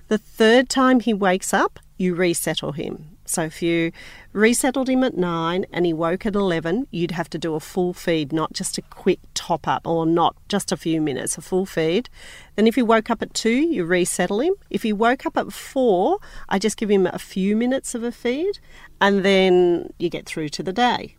The 0.07 0.17
third 0.19 0.69
time 0.69 0.99
he 0.99 1.13
wakes 1.13 1.53
up, 1.53 1.79
you 1.97 2.13
resettle 2.13 2.73
him. 2.73 3.14
So 3.25 3.43
if 3.43 3.61
you 3.61 3.91
resettled 4.33 4.89
him 4.89 5.03
at 5.03 5.17
nine 5.17 5.65
and 5.71 5.85
he 5.85 5.93
woke 5.93 6.25
at 6.25 6.35
11, 6.35 6.87
you'd 6.91 7.11
have 7.11 7.29
to 7.31 7.37
do 7.37 7.55
a 7.55 7.59
full 7.59 7.93
feed, 7.93 8.31
not 8.31 8.53
just 8.53 8.77
a 8.77 8.81
quick 8.83 9.19
top 9.33 9.67
up 9.67 9.85
or 9.87 10.05
not 10.05 10.35
just 10.47 10.71
a 10.71 10.77
few 10.77 11.01
minutes, 11.01 11.37
a 11.37 11.41
full 11.41 11.65
feed. 11.65 12.09
Then 12.55 12.67
if 12.67 12.75
he 12.75 12.81
woke 12.83 13.09
up 13.09 13.21
at 13.21 13.33
two, 13.33 13.49
you 13.49 13.83
resettle 13.83 14.41
him. 14.41 14.53
If 14.69 14.83
he 14.83 14.93
woke 14.93 15.25
up 15.25 15.37
at 15.37 15.51
four, 15.51 16.19
I 16.47 16.59
just 16.59 16.77
give 16.77 16.89
him 16.89 17.07
a 17.07 17.19
few 17.19 17.55
minutes 17.55 17.95
of 17.95 18.03
a 18.03 18.11
feed 18.11 18.59
and 19.01 19.25
then 19.25 19.93
you 19.97 20.09
get 20.09 20.25
through 20.25 20.49
to 20.49 20.63
the 20.63 20.73
day. 20.73 21.15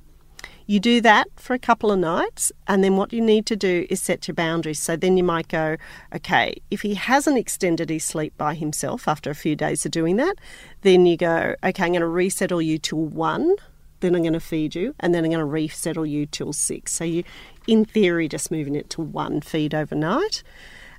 You 0.68 0.80
do 0.80 1.00
that 1.02 1.28
for 1.36 1.54
a 1.54 1.60
couple 1.60 1.92
of 1.92 1.98
nights, 2.00 2.50
and 2.66 2.82
then 2.82 2.96
what 2.96 3.12
you 3.12 3.20
need 3.20 3.46
to 3.46 3.56
do 3.56 3.86
is 3.88 4.02
set 4.02 4.26
your 4.26 4.34
boundaries. 4.34 4.80
So 4.80 4.96
then 4.96 5.16
you 5.16 5.22
might 5.22 5.46
go, 5.46 5.76
okay, 6.12 6.60
if 6.72 6.82
he 6.82 6.94
hasn't 6.94 7.38
extended 7.38 7.88
his 7.88 8.04
sleep 8.04 8.36
by 8.36 8.54
himself 8.54 9.06
after 9.06 9.30
a 9.30 9.34
few 9.34 9.54
days 9.54 9.86
of 9.86 9.92
doing 9.92 10.16
that, 10.16 10.34
then 10.82 11.06
you 11.06 11.16
go, 11.16 11.54
okay, 11.62 11.84
I'm 11.84 11.92
going 11.92 12.00
to 12.00 12.08
resettle 12.08 12.60
you 12.60 12.78
till 12.78 12.98
one, 12.98 13.54
then 14.00 14.16
I'm 14.16 14.22
going 14.22 14.32
to 14.32 14.40
feed 14.40 14.74
you, 14.74 14.92
and 14.98 15.14
then 15.14 15.24
I'm 15.24 15.30
going 15.30 15.38
to 15.38 15.44
resettle 15.44 16.04
you 16.04 16.26
till 16.26 16.52
six. 16.52 16.92
So 16.92 17.04
you, 17.04 17.22
in 17.68 17.84
theory, 17.84 18.28
just 18.28 18.50
moving 18.50 18.74
it 18.74 18.90
to 18.90 19.02
one 19.02 19.40
feed 19.40 19.72
overnight. 19.72 20.42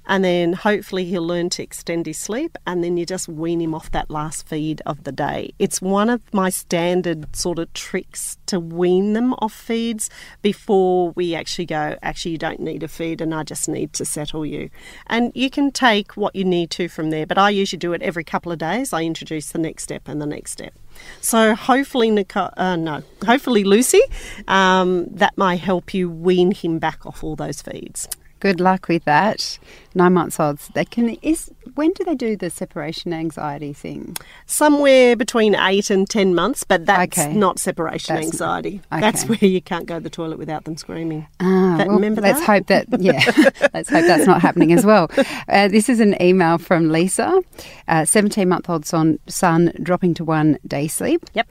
And 0.07 0.23
then 0.23 0.53
hopefully 0.53 1.05
he'll 1.05 1.27
learn 1.27 1.49
to 1.51 1.63
extend 1.63 2.05
his 2.05 2.17
sleep, 2.17 2.57
and 2.65 2.83
then 2.83 2.97
you 2.97 3.05
just 3.05 3.27
wean 3.27 3.61
him 3.61 3.75
off 3.75 3.91
that 3.91 4.09
last 4.09 4.47
feed 4.47 4.81
of 4.85 5.03
the 5.03 5.11
day. 5.11 5.53
It's 5.59 5.81
one 5.81 6.09
of 6.09 6.21
my 6.33 6.49
standard 6.49 7.35
sort 7.35 7.59
of 7.59 7.71
tricks 7.73 8.37
to 8.47 8.59
wean 8.59 9.13
them 9.13 9.33
off 9.39 9.53
feeds 9.53 10.09
before 10.41 11.11
we 11.11 11.35
actually 11.35 11.65
go, 11.65 11.97
actually, 12.01 12.31
you 12.31 12.37
don't 12.37 12.61
need 12.61 12.83
a 12.83 12.87
feed, 12.87 13.21
and 13.21 13.35
I 13.35 13.43
just 13.43 13.67
need 13.67 13.93
to 13.93 14.05
settle 14.05 14.45
you. 14.45 14.69
And 15.07 15.31
you 15.35 15.49
can 15.49 15.71
take 15.71 16.15
what 16.15 16.35
you 16.35 16.45
need 16.45 16.71
to 16.71 16.87
from 16.87 17.09
there, 17.09 17.27
but 17.27 17.37
I 17.37 17.49
usually 17.49 17.77
do 17.77 17.93
it 17.93 18.01
every 18.01 18.23
couple 18.23 18.51
of 18.51 18.57
days. 18.57 18.93
I 18.93 19.03
introduce 19.03 19.51
the 19.51 19.59
next 19.59 19.83
step 19.83 20.07
and 20.07 20.21
the 20.21 20.25
next 20.25 20.53
step. 20.53 20.73
So 21.19 21.53
hopefully, 21.53 22.09
Nicole, 22.11 22.49
uh, 22.55 22.75
no, 22.77 23.03
hopefully 23.25 23.63
Lucy, 23.63 24.01
um, 24.47 25.05
that 25.11 25.37
might 25.37 25.59
help 25.59 25.93
you 25.93 26.09
wean 26.09 26.51
him 26.51 26.79
back 26.79 27.05
off 27.05 27.23
all 27.23 27.35
those 27.35 27.61
feeds. 27.61 28.07
Good 28.39 28.59
luck 28.59 28.87
with 28.87 29.03
that. 29.05 29.57
Nine 29.97 30.13
months 30.13 30.39
olds. 30.39 30.69
They 30.75 30.85
can 30.85 31.09
is 31.21 31.49
when 31.75 31.91
do 31.93 32.03
they 32.03 32.15
do 32.15 32.37
the 32.37 32.49
separation 32.49 33.13
anxiety 33.13 33.73
thing? 33.73 34.15
Somewhere 34.45 35.15
between 35.15 35.55
eight 35.55 35.89
and 35.89 36.07
ten 36.09 36.33
months, 36.35 36.63
but 36.63 36.85
that's 36.85 37.17
Okay. 37.17 37.33
not 37.33 37.59
separation 37.59 38.15
That's- 38.15 38.31
anxiety. 38.31 38.81
okay. 38.91 39.01
That's 39.01 39.23
where 39.25 39.37
you 39.43 39.59
can't 39.61 39.85
go 39.87 39.95
to 39.95 39.99
the 39.99 40.09
toilet 40.09 40.37
without 40.37 40.65
them 40.65 40.77
screaming. 40.77 41.25
Ah, 41.39 41.75
That- 41.77 41.87
well, 41.87 41.95
remember 41.97 42.21
let's 42.21 42.39
that? 42.39 42.45
hope 42.45 42.67
that 42.67 43.01
yeah, 43.01 43.21
let's 43.73 43.89
hope 43.89 44.05
that's 44.05 44.27
not 44.27 44.41
happening 44.41 44.71
as 44.71 44.85
well. 44.85 45.09
Uh, 45.49 45.67
this 45.67 45.87
is 45.89 45.99
an 46.01 46.21
email 46.21 46.57
from 46.57 46.89
Lisa, 46.91 47.41
seventeen-month-old 48.05 48.85
son, 48.85 49.17
son 49.27 49.71
dropping 49.81 50.13
to 50.15 50.23
one 50.25 50.57
day 50.67 50.87
sleep. 50.87 51.23
Yep. 51.33 51.47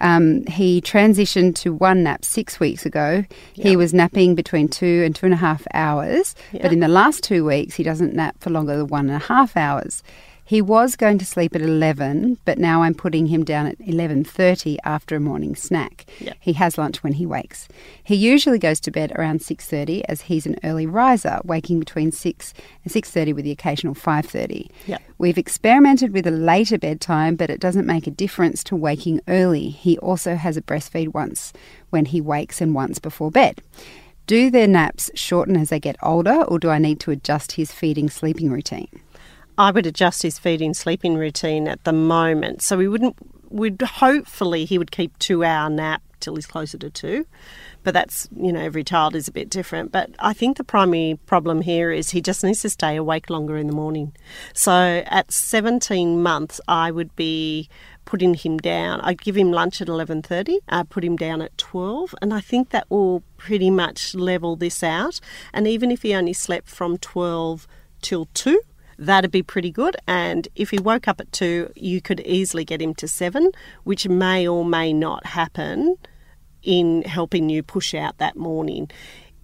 Um, 0.00 0.44
he 0.46 0.80
transitioned 0.80 1.54
to 1.56 1.72
one 1.74 2.02
nap 2.04 2.24
six 2.24 2.60
weeks 2.60 2.86
ago. 2.86 3.24
He 3.52 3.76
was 3.76 3.92
napping 3.92 4.34
between 4.34 4.68
two 4.68 5.02
and 5.04 5.14
two 5.14 5.26
and 5.26 5.34
a 5.34 5.38
half 5.38 5.66
hours, 5.74 6.34
but 6.52 6.72
in 6.72 6.80
the 6.80 6.88
last 6.88 7.22
two 7.24 7.44
weeks, 7.44 7.74
he 7.74 7.82
doesn't 7.90 8.14
nap 8.14 8.36
for 8.38 8.50
longer 8.50 8.76
than 8.76 8.86
one 8.86 9.10
and 9.10 9.20
a 9.20 9.26
half 9.26 9.56
hours. 9.56 10.04
He 10.44 10.62
was 10.62 10.94
going 10.94 11.18
to 11.18 11.24
sleep 11.24 11.56
at 11.56 11.62
11, 11.62 12.38
but 12.44 12.56
now 12.56 12.82
I'm 12.84 12.94
putting 12.94 13.26
him 13.26 13.44
down 13.44 13.66
at 13.66 13.78
11:30 13.80 14.78
after 14.84 15.16
a 15.16 15.20
morning 15.20 15.56
snack. 15.56 16.06
Yep. 16.20 16.36
He 16.38 16.52
has 16.52 16.78
lunch 16.78 17.02
when 17.02 17.14
he 17.14 17.26
wakes. 17.26 17.66
He 18.04 18.14
usually 18.14 18.60
goes 18.60 18.78
to 18.80 18.92
bed 18.92 19.10
around 19.16 19.40
6:30 19.42 20.02
as 20.08 20.22
he's 20.22 20.46
an 20.46 20.56
early 20.62 20.86
riser, 20.86 21.40
waking 21.44 21.80
between 21.80 22.12
6 22.12 22.54
and 22.84 22.92
6:30 22.92 23.32
with 23.32 23.44
the 23.44 23.50
occasional 23.58 23.94
5:30. 23.94 24.70
Yep. 24.86 25.02
We've 25.18 25.38
experimented 25.38 26.12
with 26.12 26.28
a 26.28 26.42
later 26.52 26.78
bedtime, 26.78 27.34
but 27.34 27.50
it 27.50 27.60
doesn't 27.60 27.86
make 27.86 28.06
a 28.06 28.18
difference 28.24 28.62
to 28.64 28.76
waking 28.76 29.20
early. 29.26 29.68
He 29.68 29.98
also 29.98 30.36
has 30.36 30.56
a 30.56 30.62
breastfeed 30.62 31.12
once 31.12 31.52
when 31.90 32.04
he 32.06 32.20
wakes 32.20 32.60
and 32.60 32.72
once 32.72 33.00
before 33.00 33.32
bed. 33.32 33.62
Do 34.30 34.48
their 34.48 34.68
naps 34.68 35.10
shorten 35.16 35.56
as 35.56 35.70
they 35.70 35.80
get 35.80 35.96
older, 36.04 36.44
or 36.44 36.60
do 36.60 36.70
I 36.70 36.78
need 36.78 37.00
to 37.00 37.10
adjust 37.10 37.50
his 37.50 37.72
feeding 37.72 38.08
sleeping 38.08 38.48
routine? 38.48 38.86
I 39.58 39.72
would 39.72 39.86
adjust 39.86 40.22
his 40.22 40.38
feeding 40.38 40.72
sleeping 40.72 41.16
routine 41.16 41.66
at 41.66 41.82
the 41.82 41.92
moment. 41.92 42.62
So 42.62 42.76
we 42.76 42.86
wouldn't 42.86 43.16
would 43.48 43.82
hopefully 43.82 44.66
he 44.66 44.78
would 44.78 44.92
keep 44.92 45.18
two 45.18 45.42
hour 45.42 45.68
nap 45.68 46.00
till 46.20 46.36
he's 46.36 46.46
closer 46.46 46.78
to 46.78 46.90
two. 46.90 47.26
But 47.82 47.92
that's 47.92 48.28
you 48.36 48.52
know, 48.52 48.60
every 48.60 48.84
child 48.84 49.16
is 49.16 49.26
a 49.26 49.32
bit 49.32 49.50
different. 49.50 49.90
But 49.90 50.10
I 50.20 50.32
think 50.32 50.58
the 50.58 50.62
primary 50.62 51.18
problem 51.26 51.60
here 51.60 51.90
is 51.90 52.10
he 52.10 52.20
just 52.20 52.44
needs 52.44 52.62
to 52.62 52.70
stay 52.70 52.94
awake 52.94 53.30
longer 53.30 53.56
in 53.56 53.66
the 53.66 53.72
morning. 53.72 54.14
So 54.54 55.02
at 55.06 55.32
seventeen 55.32 56.22
months 56.22 56.60
I 56.68 56.92
would 56.92 57.16
be 57.16 57.68
putting 58.10 58.34
him 58.34 58.58
down. 58.58 59.00
I'd 59.02 59.22
give 59.22 59.36
him 59.36 59.52
lunch 59.52 59.80
at 59.80 59.88
eleven 59.88 60.20
thirty. 60.20 60.58
I 60.68 60.82
put 60.82 61.04
him 61.04 61.14
down 61.14 61.40
at 61.40 61.56
twelve, 61.56 62.12
and 62.20 62.34
I 62.34 62.40
think 62.40 62.70
that 62.70 62.90
will 62.90 63.22
pretty 63.36 63.70
much 63.70 64.16
level 64.16 64.56
this 64.56 64.82
out. 64.82 65.20
And 65.54 65.68
even 65.68 65.92
if 65.92 66.02
he 66.02 66.12
only 66.12 66.32
slept 66.32 66.68
from 66.68 66.98
twelve 66.98 67.68
till 68.02 68.26
two, 68.34 68.60
that'd 68.98 69.30
be 69.30 69.44
pretty 69.44 69.70
good. 69.70 69.96
And 70.08 70.48
if 70.56 70.70
he 70.70 70.78
woke 70.80 71.06
up 71.06 71.20
at 71.20 71.30
two, 71.30 71.70
you 71.76 72.00
could 72.00 72.18
easily 72.26 72.64
get 72.64 72.82
him 72.82 72.94
to 72.94 73.06
seven, 73.06 73.52
which 73.84 74.08
may 74.08 74.48
or 74.48 74.64
may 74.64 74.92
not 74.92 75.26
happen 75.26 75.96
in 76.64 77.02
helping 77.02 77.48
you 77.48 77.62
push 77.62 77.94
out 77.94 78.18
that 78.18 78.34
morning. 78.34 78.90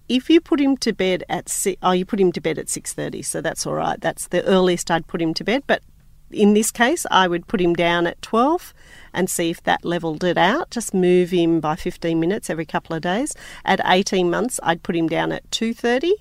If 0.09 0.29
you 0.29 0.41
put 0.41 0.59
him 0.59 0.75
to 0.77 0.91
bed 0.91 1.23
at 1.29 1.47
six, 1.47 1.79
oh, 1.81 1.91
you 1.91 2.05
put 2.05 2.19
him 2.19 2.33
to 2.33 2.41
bed 2.41 2.59
at 2.59 2.67
six 2.67 2.91
thirty, 2.91 3.21
so 3.21 3.39
that's 3.39 3.65
all 3.65 3.75
right. 3.75 3.99
That's 4.01 4.27
the 4.27 4.43
earliest 4.43 4.91
I'd 4.91 5.07
put 5.07 5.21
him 5.21 5.33
to 5.35 5.45
bed. 5.45 5.63
But 5.67 5.83
in 6.31 6.53
this 6.53 6.71
case, 6.71 7.05
I 7.11 7.27
would 7.27 7.47
put 7.47 7.61
him 7.61 7.73
down 7.73 8.07
at 8.07 8.21
twelve 8.21 8.73
and 9.13 9.29
see 9.29 9.49
if 9.49 9.63
that 9.63 9.85
leveled 9.85 10.23
it 10.23 10.37
out. 10.37 10.71
Just 10.71 10.93
move 10.93 11.31
him 11.31 11.59
by 11.59 11.75
fifteen 11.75 12.19
minutes 12.19 12.49
every 12.49 12.65
couple 12.65 12.95
of 12.95 13.01
days. 13.01 13.33
At 13.65 13.81
eighteen 13.85 14.29
months, 14.29 14.59
I'd 14.63 14.83
put 14.83 14.95
him 14.95 15.07
down 15.07 15.31
at 15.31 15.49
two 15.51 15.73
thirty 15.73 16.13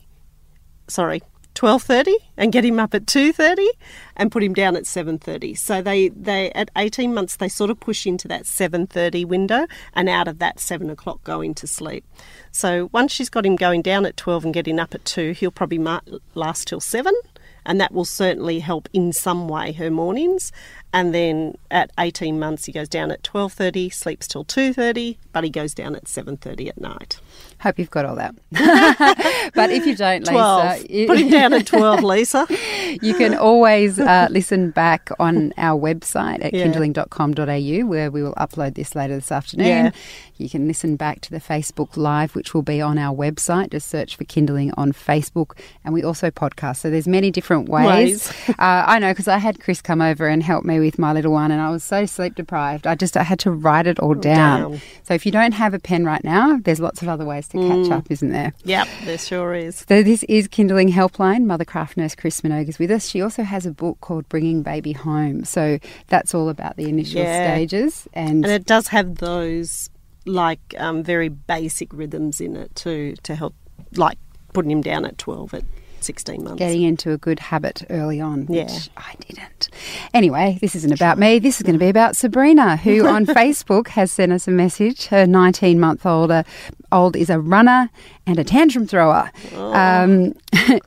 sorry, 0.89 1.23
twelve 1.55 1.83
thirty, 1.83 2.17
and 2.37 2.53
get 2.53 2.65
him 2.65 2.79
up 2.79 2.95
at 2.95 3.07
two 3.07 3.33
thirty, 3.33 3.69
and 4.17 4.31
put 4.31 4.43
him 4.43 4.55
down 4.55 4.77
at 4.77 4.87
seven 4.87 5.19
thirty. 5.19 5.55
So 5.55 5.83
they 5.83 6.11
they 6.11 6.53
at 6.53 6.71
eighteen 6.77 7.15
months 7.15 7.37
they 7.37 7.49
sort 7.49 7.71
of 7.71 7.81
push 7.81 8.07
into 8.07 8.29
that 8.29 8.47
seven 8.47 8.87
thirty 8.87 9.25
window, 9.25 9.67
and 9.95 10.09
out 10.09 10.29
of 10.29 10.39
that 10.39 10.61
seven 10.61 10.91
o'clock 10.91 11.25
going 11.25 11.55
to 11.55 11.67
sleep. 11.67 12.05
So 12.53 12.89
once 12.93 13.13
she's 13.13 13.31
got 13.31 13.47
him 13.47 13.57
going 13.57 13.83
down 13.83 14.07
at 14.07 14.17
twelve 14.17 14.45
and 14.45 14.55
getting 14.55 14.79
up 14.79 14.95
at 14.95 15.05
two, 15.05 15.33
he'll 15.33 15.51
probably 15.51 15.79
last 16.35 16.69
till 16.69 16.81
seven. 16.81 17.15
And 17.67 17.81
that 17.81 17.93
will 17.93 18.05
certainly 18.05 18.61
help 18.61 18.89
in 18.93 19.13
some 19.13 19.49
way 19.49 19.73
her 19.73 19.91
mornings. 19.91 20.53
And 20.97 21.15
then 21.15 21.59
at 21.71 21.91
18 22.01 22.39
months, 22.39 22.65
he 22.65 22.73
goes 22.73 22.89
down 22.89 23.11
at 23.11 23.23
12:30, 23.23 23.93
sleeps 23.93 24.27
till 24.27 24.45
2:30, 24.47 25.19
but 25.31 25.45
he 25.45 25.51
goes 25.51 25.75
down 25.75 25.95
at 25.95 26.05
7:30 26.07 26.69
at 26.71 26.81
night. 26.81 27.21
Hope 27.61 27.79
you've 27.79 27.91
got 27.91 28.07
all 28.07 28.17
that. 28.17 28.35
but 29.55 29.71
if 29.71 29.87
you 29.87 29.95
don't, 29.97 30.21
Lisa, 30.21 30.33
12. 30.33 30.91
you- 30.91 31.07
Put 31.07 31.19
him 31.19 31.29
down 31.31 31.53
at 31.53 31.67
12, 31.75 32.03
Lisa. 32.03 32.47
you 33.03 33.15
can 33.15 33.35
always 33.35 33.99
uh, 33.99 34.29
listen 34.31 34.71
back 34.71 35.11
on 35.19 35.53
our 35.59 35.79
website 35.79 36.43
at 36.45 36.55
Yeah. 36.55 36.67
kinderling.com.au 36.67 37.87
where 37.87 38.11
we 38.11 38.23
will 38.23 38.35
upload 38.35 38.75
this 38.75 38.95
later 38.95 39.17
this 39.17 39.33
afternoon. 39.33 39.67
Yeah. 39.67 39.91
You 40.39 40.51
can 40.51 40.67
listen 40.69 40.97
back 40.97 41.21
to 41.23 41.31
the 41.31 41.41
Facebook 41.41 41.97
Live, 41.97 42.35
which 42.35 42.53
will 42.53 42.63
be 42.63 42.81
on 42.83 42.99
our 42.99 43.15
website. 43.15 43.71
Just 43.71 43.89
search 43.89 44.17
for 44.17 44.25
Kinderling 44.25 44.73
on 44.77 44.93
Facebook. 44.93 45.53
And 45.85 45.95
we 45.95 46.03
also 46.05 46.31
podcast. 46.31 46.77
So 46.79 46.91
there's 46.91 47.09
many 47.09 47.31
different 47.31 47.69
ways. 47.71 48.31
Ways. 48.31 48.33
uh, 48.51 48.85
I 48.87 48.99
know 48.99 49.13
because 49.13 49.29
I 49.29 49.39
had 49.39 49.61
Chris 49.61 49.81
come 49.81 50.03
over 50.03 50.27
and 50.29 50.43
help 50.43 50.65
me 50.65 50.79
with 50.79 50.86
my 50.99 51.13
little 51.13 51.33
one 51.33 51.51
and 51.51 51.61
I 51.61 51.71
was 51.71 51.83
so 51.85 52.07
sleep 52.07 52.35
deprived. 52.37 52.87
I 52.87 52.95
just 52.95 53.17
I 53.17 53.23
had 53.23 53.39
to 53.41 53.51
write 53.51 53.87
it 53.87 53.99
all 53.99 54.15
down. 54.15 54.61
down. 54.73 54.81
So 55.03 55.15
if 55.15 55.27
you 55.27 55.33
don't 55.33 55.53
have 55.53 55.75
a 55.75 55.79
pen 55.79 56.05
right 56.05 56.23
now, 56.25 56.59
there's 56.63 56.81
lots 56.81 57.03
of 57.03 57.09
other 57.09 57.25
ways 57.25 57.49
to 57.49 57.59
Mm. 57.59 57.69
catch 57.85 57.91
up, 57.93 58.11
isn't 58.11 58.31
there? 58.31 58.53
Yep, 58.65 58.89
there 59.05 59.19
sure 59.19 59.55
is. 59.55 59.85
So 59.89 60.03
this 60.03 60.23
is 60.25 60.49
Kinderling 60.49 60.91
Helpline. 60.93 61.45
Mothercraft 61.45 61.97
nurse 61.97 62.15
Chris 62.15 62.41
Minogue 62.41 62.69
is 62.69 62.79
with 62.79 62.91
us. 62.91 63.09
She 63.09 63.21
also 63.21 63.43
has 63.43 63.67
a 63.67 63.71
book 63.73 64.01
called 64.01 64.29
Bringing 64.29 64.63
Baby 64.63 64.93
Home. 64.93 65.45
So 65.45 65.79
that's 66.09 66.35
all 66.35 66.49
about 66.49 66.77
the 66.77 66.89
initial 66.89 67.21
Yeah. 67.23 67.43
stages. 67.43 68.09
And, 68.15 68.45
And 68.45 68.53
it 68.53 68.65
does 68.67 68.89
have 68.89 69.17
those 69.17 69.91
like 70.25 70.75
um, 70.79 71.03
very 71.05 71.29
basic 71.29 71.93
rhythms 71.93 72.41
in 72.41 72.57
it 72.57 72.75
too 72.75 73.15
to 73.23 73.35
help, 73.37 73.55
like 73.95 74.19
putting 74.53 74.71
him 74.73 74.81
down 74.83 75.05
at 75.05 75.19
12 75.19 75.55
at 75.55 75.63
16 76.07 76.45
months. 76.45 76.59
getting 76.59 76.83
into 76.83 77.13
a 77.13 77.19
good 77.19 77.39
habit 77.41 77.85
early 77.91 78.21
on, 78.21 78.47
which 78.47 78.57
Yeah. 78.57 78.79
I 78.97 79.15
didn't. 79.29 79.69
Anyway, 80.15 80.59
this 80.61 80.75
isn't 80.75 80.93
about 80.93 81.19
me. 81.19 81.39
This 81.39 81.57
is 81.57 81.63
going 81.63 81.75
to 81.75 81.79
be 81.79 81.89
about 81.89 82.17
Sabrina, 82.17 82.77
who 82.77 83.07
on 83.17 83.27
Facebook 83.27 83.89
has 83.89 84.11
sent 84.13 84.33
us 84.33 84.47
a 84.49 84.51
message. 84.51 85.07
Her 85.07 85.27
19 85.27 85.79
month 85.81 86.07
old 86.07 86.33
old 86.93 87.17
is 87.17 87.29
a 87.31 87.39
runner 87.41 87.91
and 88.27 88.39
a 88.39 88.45
tantrum 88.45 88.87
thrower. 88.87 89.31
Um, 89.55 90.35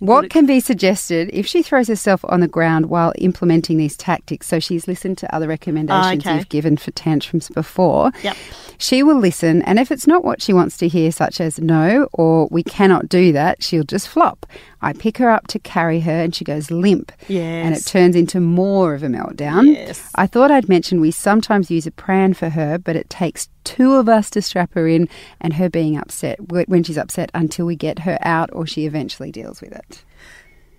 what 0.00 0.30
can 0.30 0.46
be 0.46 0.60
suggested 0.60 1.30
if 1.32 1.46
she 1.46 1.62
throws 1.62 1.88
herself 1.88 2.24
on 2.24 2.40
the 2.40 2.48
ground 2.48 2.86
while 2.86 3.12
implementing 3.18 3.76
these 3.76 3.96
tactics? 3.96 4.48
So 4.48 4.58
she's 4.58 4.88
listened 4.88 5.18
to 5.18 5.34
other 5.34 5.46
recommendations 5.46 6.26
okay. 6.26 6.36
you've 6.36 6.48
given 6.48 6.76
for 6.76 6.90
tantrums 6.90 7.48
before. 7.50 8.10
Yep. 8.22 8.36
She 8.78 9.02
will 9.02 9.18
listen, 9.18 9.60
and 9.62 9.78
if 9.78 9.92
it's 9.92 10.06
not 10.06 10.24
what 10.24 10.40
she 10.40 10.54
wants 10.54 10.78
to 10.78 10.88
hear, 10.88 11.12
such 11.12 11.40
as 11.40 11.58
no 11.58 12.08
or 12.12 12.48
we 12.50 12.62
cannot 12.62 13.08
do 13.10 13.30
that, 13.32 13.62
she'll 13.62 13.84
just 13.84 14.08
flop. 14.08 14.46
I 14.82 14.92
pick 14.92 15.18
her 15.18 15.30
up 15.30 15.46
to 15.48 15.58
carry 15.58 16.00
her, 16.00 16.10
and 16.22 16.34
she 16.34 16.44
goes 16.44 16.70
limp. 16.70 17.12
Yes. 17.28 17.66
And 17.66 17.74
it 17.76 17.84
turns 17.86 18.16
into 18.16 18.40
more 18.40 18.94
of 18.94 19.02
a 19.02 19.08
meltdown. 19.08 19.74
Yes. 19.74 20.10
I 20.14 20.26
thought 20.26 20.50
I'd 20.50 20.68
mention 20.68 21.00
we 21.00 21.10
sometimes 21.10 21.70
use 21.70 21.86
a 21.86 21.90
pram 21.90 22.34
for 22.34 22.48
her, 22.50 22.78
but 22.78 22.96
it 22.96 23.10
takes 23.10 23.48
two 23.64 23.94
of 23.94 24.08
us 24.08 24.30
to 24.30 24.42
strap 24.42 24.72
her 24.74 24.88
in, 24.88 25.08
and 25.40 25.54
her 25.54 25.68
being 25.68 25.96
upset 25.96 26.38
when 26.48 26.82
she's 26.82 26.98
upset 26.98 27.30
until 27.34 27.66
we 27.66 27.76
get 27.76 28.00
her 28.00 28.18
out 28.22 28.50
or 28.52 28.66
she 28.66 28.86
eventually 28.86 29.30
deals 29.30 29.60
with 29.60 29.72
it. 29.72 30.02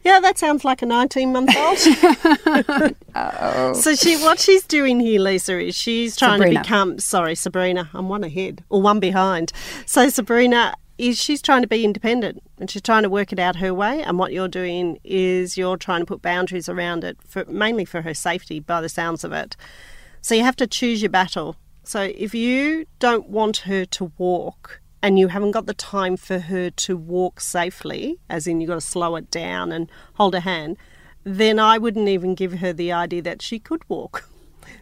Yeah, 0.04 0.20
that 0.20 0.40
sounds 0.40 0.66
like 0.66 0.82
a 0.82 0.88
19 0.88 1.32
month 1.32 1.56
old. 1.56 1.78
So 3.76 3.94
she, 3.96 4.18
what 4.18 4.40
she's 4.40 4.64
doing 4.64 5.00
here, 5.00 5.20
Lisa, 5.20 5.60
is 5.60 5.76
she's 5.76 6.16
trying 6.16 6.40
Sabrina. 6.40 6.56
to 6.56 6.64
become. 6.64 7.00
Sorry, 7.00 7.36
Sabrina. 7.36 7.90
I'm 7.94 8.10
one 8.10 8.24
ahead 8.24 8.64
or 8.70 8.82
one 8.82 9.00
behind. 9.00 9.52
So 9.86 10.10
Sabrina 10.10 10.74
is 11.02 11.20
she's 11.20 11.42
trying 11.42 11.64
to 11.64 11.68
be 11.68 11.84
independent 11.84 12.44
and 12.60 12.70
she's 12.70 12.84
trying 12.84 13.02
to 13.02 13.10
work 13.10 13.34
it 13.34 13.40
out 13.40 13.56
her 13.56 13.74
way. 13.74 14.04
And 14.04 14.20
what 14.20 14.34
you're 14.34 14.48
doing 14.48 15.00
is 15.04 15.58
you're 15.58 15.76
trying 15.76 16.02
to 16.02 16.06
put 16.06 16.22
boundaries 16.22 16.70
around 16.70 17.04
it, 17.04 17.18
for 17.26 17.44
mainly 17.46 17.86
for 17.86 18.04
her 18.04 18.14
safety, 18.14 18.60
by 18.60 18.82
the 18.82 18.88
sounds 18.88 19.24
of 19.24 19.32
it. 19.32 19.58
So 20.22 20.36
you 20.36 20.44
have 20.44 20.56
to 20.58 20.68
choose 20.68 21.02
your 21.02 21.10
battle. 21.10 21.56
So 21.84 22.12
if 22.16 22.36
you 22.36 22.86
don't 23.00 23.28
want 23.28 23.58
her 23.58 23.84
to 23.86 24.12
walk 24.20 24.80
and 25.02 25.18
you 25.18 25.30
haven't 25.30 25.52
got 25.52 25.66
the 25.66 25.74
time 25.74 26.18
for 26.18 26.38
her 26.38 26.70
to 26.70 26.96
walk 26.96 27.42
safely, 27.42 28.20
as 28.30 28.46
in 28.46 28.62
you've 28.62 28.68
got 28.68 28.76
to 28.76 28.82
slow 28.82 29.16
it 29.16 29.32
down 29.32 29.72
and 29.72 29.90
hold 30.14 30.36
her 30.36 30.42
hand, 30.42 30.78
then 31.24 31.58
I 31.58 31.80
wouldn't 31.80 32.10
even 32.10 32.36
give 32.36 32.60
her 32.60 32.74
the 32.74 32.92
idea 32.92 33.24
that 33.24 33.42
she 33.42 33.58
could 33.58 33.82
walk. 33.90 34.28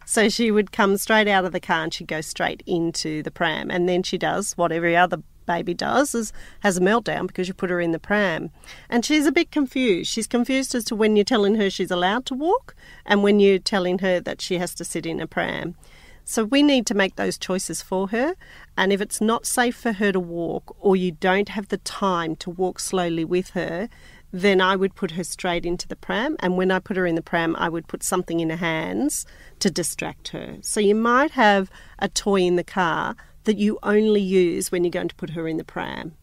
So 0.05 0.27
she 0.27 0.49
would 0.49 0.71
come 0.71 0.97
straight 0.97 1.27
out 1.27 1.45
of 1.45 1.51
the 1.51 1.59
car 1.59 1.83
and 1.83 1.93
she'd 1.93 2.07
go 2.07 2.21
straight 2.21 2.63
into 2.65 3.21
the 3.21 3.29
pram. 3.29 3.69
And 3.69 3.87
then 3.87 4.01
she 4.01 4.17
does 4.17 4.53
what 4.57 4.71
every 4.71 4.95
other 4.95 5.21
baby 5.49 5.73
does 5.73 6.13
is 6.13 6.31
has 6.59 6.77
a 6.77 6.81
meltdown 6.81 7.25
because 7.25 7.47
you 7.47 7.55
put 7.55 7.71
her 7.71 7.81
in 7.81 7.91
the 7.91 8.05
pram. 8.09 8.51
And 8.87 9.03
she's 9.03 9.25
a 9.25 9.31
bit 9.31 9.49
confused. 9.49 10.11
She's 10.11 10.27
confused 10.27 10.75
as 10.75 10.83
to 10.85 10.95
when 10.95 11.15
you're 11.15 11.33
telling 11.33 11.55
her 11.55 11.71
she's 11.71 11.89
allowed 11.89 12.27
to 12.27 12.35
walk 12.35 12.75
and 13.03 13.23
when 13.23 13.39
you're 13.39 13.57
telling 13.57 13.97
her 13.99 14.19
that 14.19 14.41
she 14.41 14.59
has 14.59 14.75
to 14.75 14.85
sit 14.85 15.07
in 15.07 15.19
a 15.19 15.25
pram. 15.25 15.75
So 16.23 16.43
we 16.43 16.61
need 16.61 16.85
to 16.85 16.93
make 16.93 17.15
those 17.15 17.39
choices 17.39 17.81
for 17.81 18.09
her. 18.09 18.35
And 18.77 18.93
if 18.93 19.01
it's 19.01 19.19
not 19.19 19.47
safe 19.47 19.75
for 19.75 19.93
her 19.93 20.11
to 20.11 20.19
walk 20.19 20.75
or 20.79 20.95
you 20.95 21.11
don't 21.11 21.49
have 21.49 21.69
the 21.69 21.79
time 21.79 22.35
to 22.35 22.51
walk 22.51 22.79
slowly 22.79 23.25
with 23.25 23.49
her, 23.61 23.89
then 24.31 24.61
I 24.61 24.75
would 24.75 24.93
put 24.93 25.11
her 25.17 25.23
straight 25.23 25.65
into 25.65 25.87
the 25.87 25.95
pram. 25.95 26.35
And 26.39 26.55
when 26.55 26.69
I 26.69 26.77
put 26.77 26.97
her 26.97 27.07
in 27.07 27.15
the 27.15 27.23
pram, 27.23 27.55
I 27.55 27.67
would 27.67 27.87
put 27.87 28.03
something 28.03 28.39
in 28.39 28.51
her 28.51 28.57
hands 28.57 29.25
to 29.61 29.71
distract 29.71 30.27
her. 30.27 30.57
So 30.61 30.79
you 30.79 30.93
might 30.93 31.31
have 31.31 31.71
a 31.97 32.07
toy 32.07 32.41
in 32.41 32.55
the 32.55 32.63
car 32.63 33.15
that 33.49 33.57
you 33.57 33.79
only 33.81 34.21
use 34.21 34.71
when 34.71 34.83
you're 34.83 34.91
going 34.91 35.07
to 35.07 35.15
put 35.15 35.31
her 35.31 35.47
in 35.47 35.57
the 35.57 35.63
pram. 35.63 36.13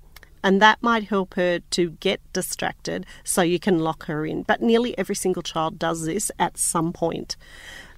And 0.45 0.63
that 0.63 0.81
might 0.81 1.09
help 1.09 1.35
her 1.35 1.59
to 1.59 1.91
get 1.91 2.21
distracted 2.33 3.05
so 3.25 3.43
you 3.43 3.59
can 3.59 3.81
lock 3.81 4.05
her 4.05 4.25
in. 4.25 4.45
But 4.45 4.63
nearly 4.63 4.97
every 4.97 5.17
single 5.17 5.43
child 5.43 5.77
does 5.77 6.05
this 6.05 6.31
at 6.39 6.57
some 6.57 6.93
point. 6.93 7.35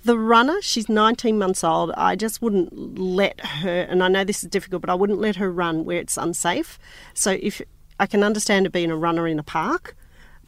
The 0.03 0.19
runner, 0.19 0.63
she's 0.63 0.89
19 0.89 1.37
months 1.37 1.63
old. 1.63 1.91
I 1.91 2.17
just 2.17 2.41
wouldn't 2.41 2.99
let 2.99 3.39
her, 3.45 3.83
and 3.83 4.03
I 4.03 4.09
know 4.09 4.25
this 4.25 4.43
is 4.43 4.49
difficult, 4.49 4.81
but 4.81 4.89
I 4.89 4.95
wouldn't 4.95 5.21
let 5.21 5.37
her 5.37 5.53
run 5.53 5.85
where 5.85 5.99
it's 5.99 6.17
unsafe. 6.17 6.79
So 7.13 7.37
if 7.43 7.61
I 8.01 8.07
can 8.07 8.25
understand 8.25 8.65
her 8.65 8.71
being 8.71 8.91
a 8.91 8.97
runner 8.97 9.29
in 9.29 9.39
a 9.39 9.43
park, 9.43 9.95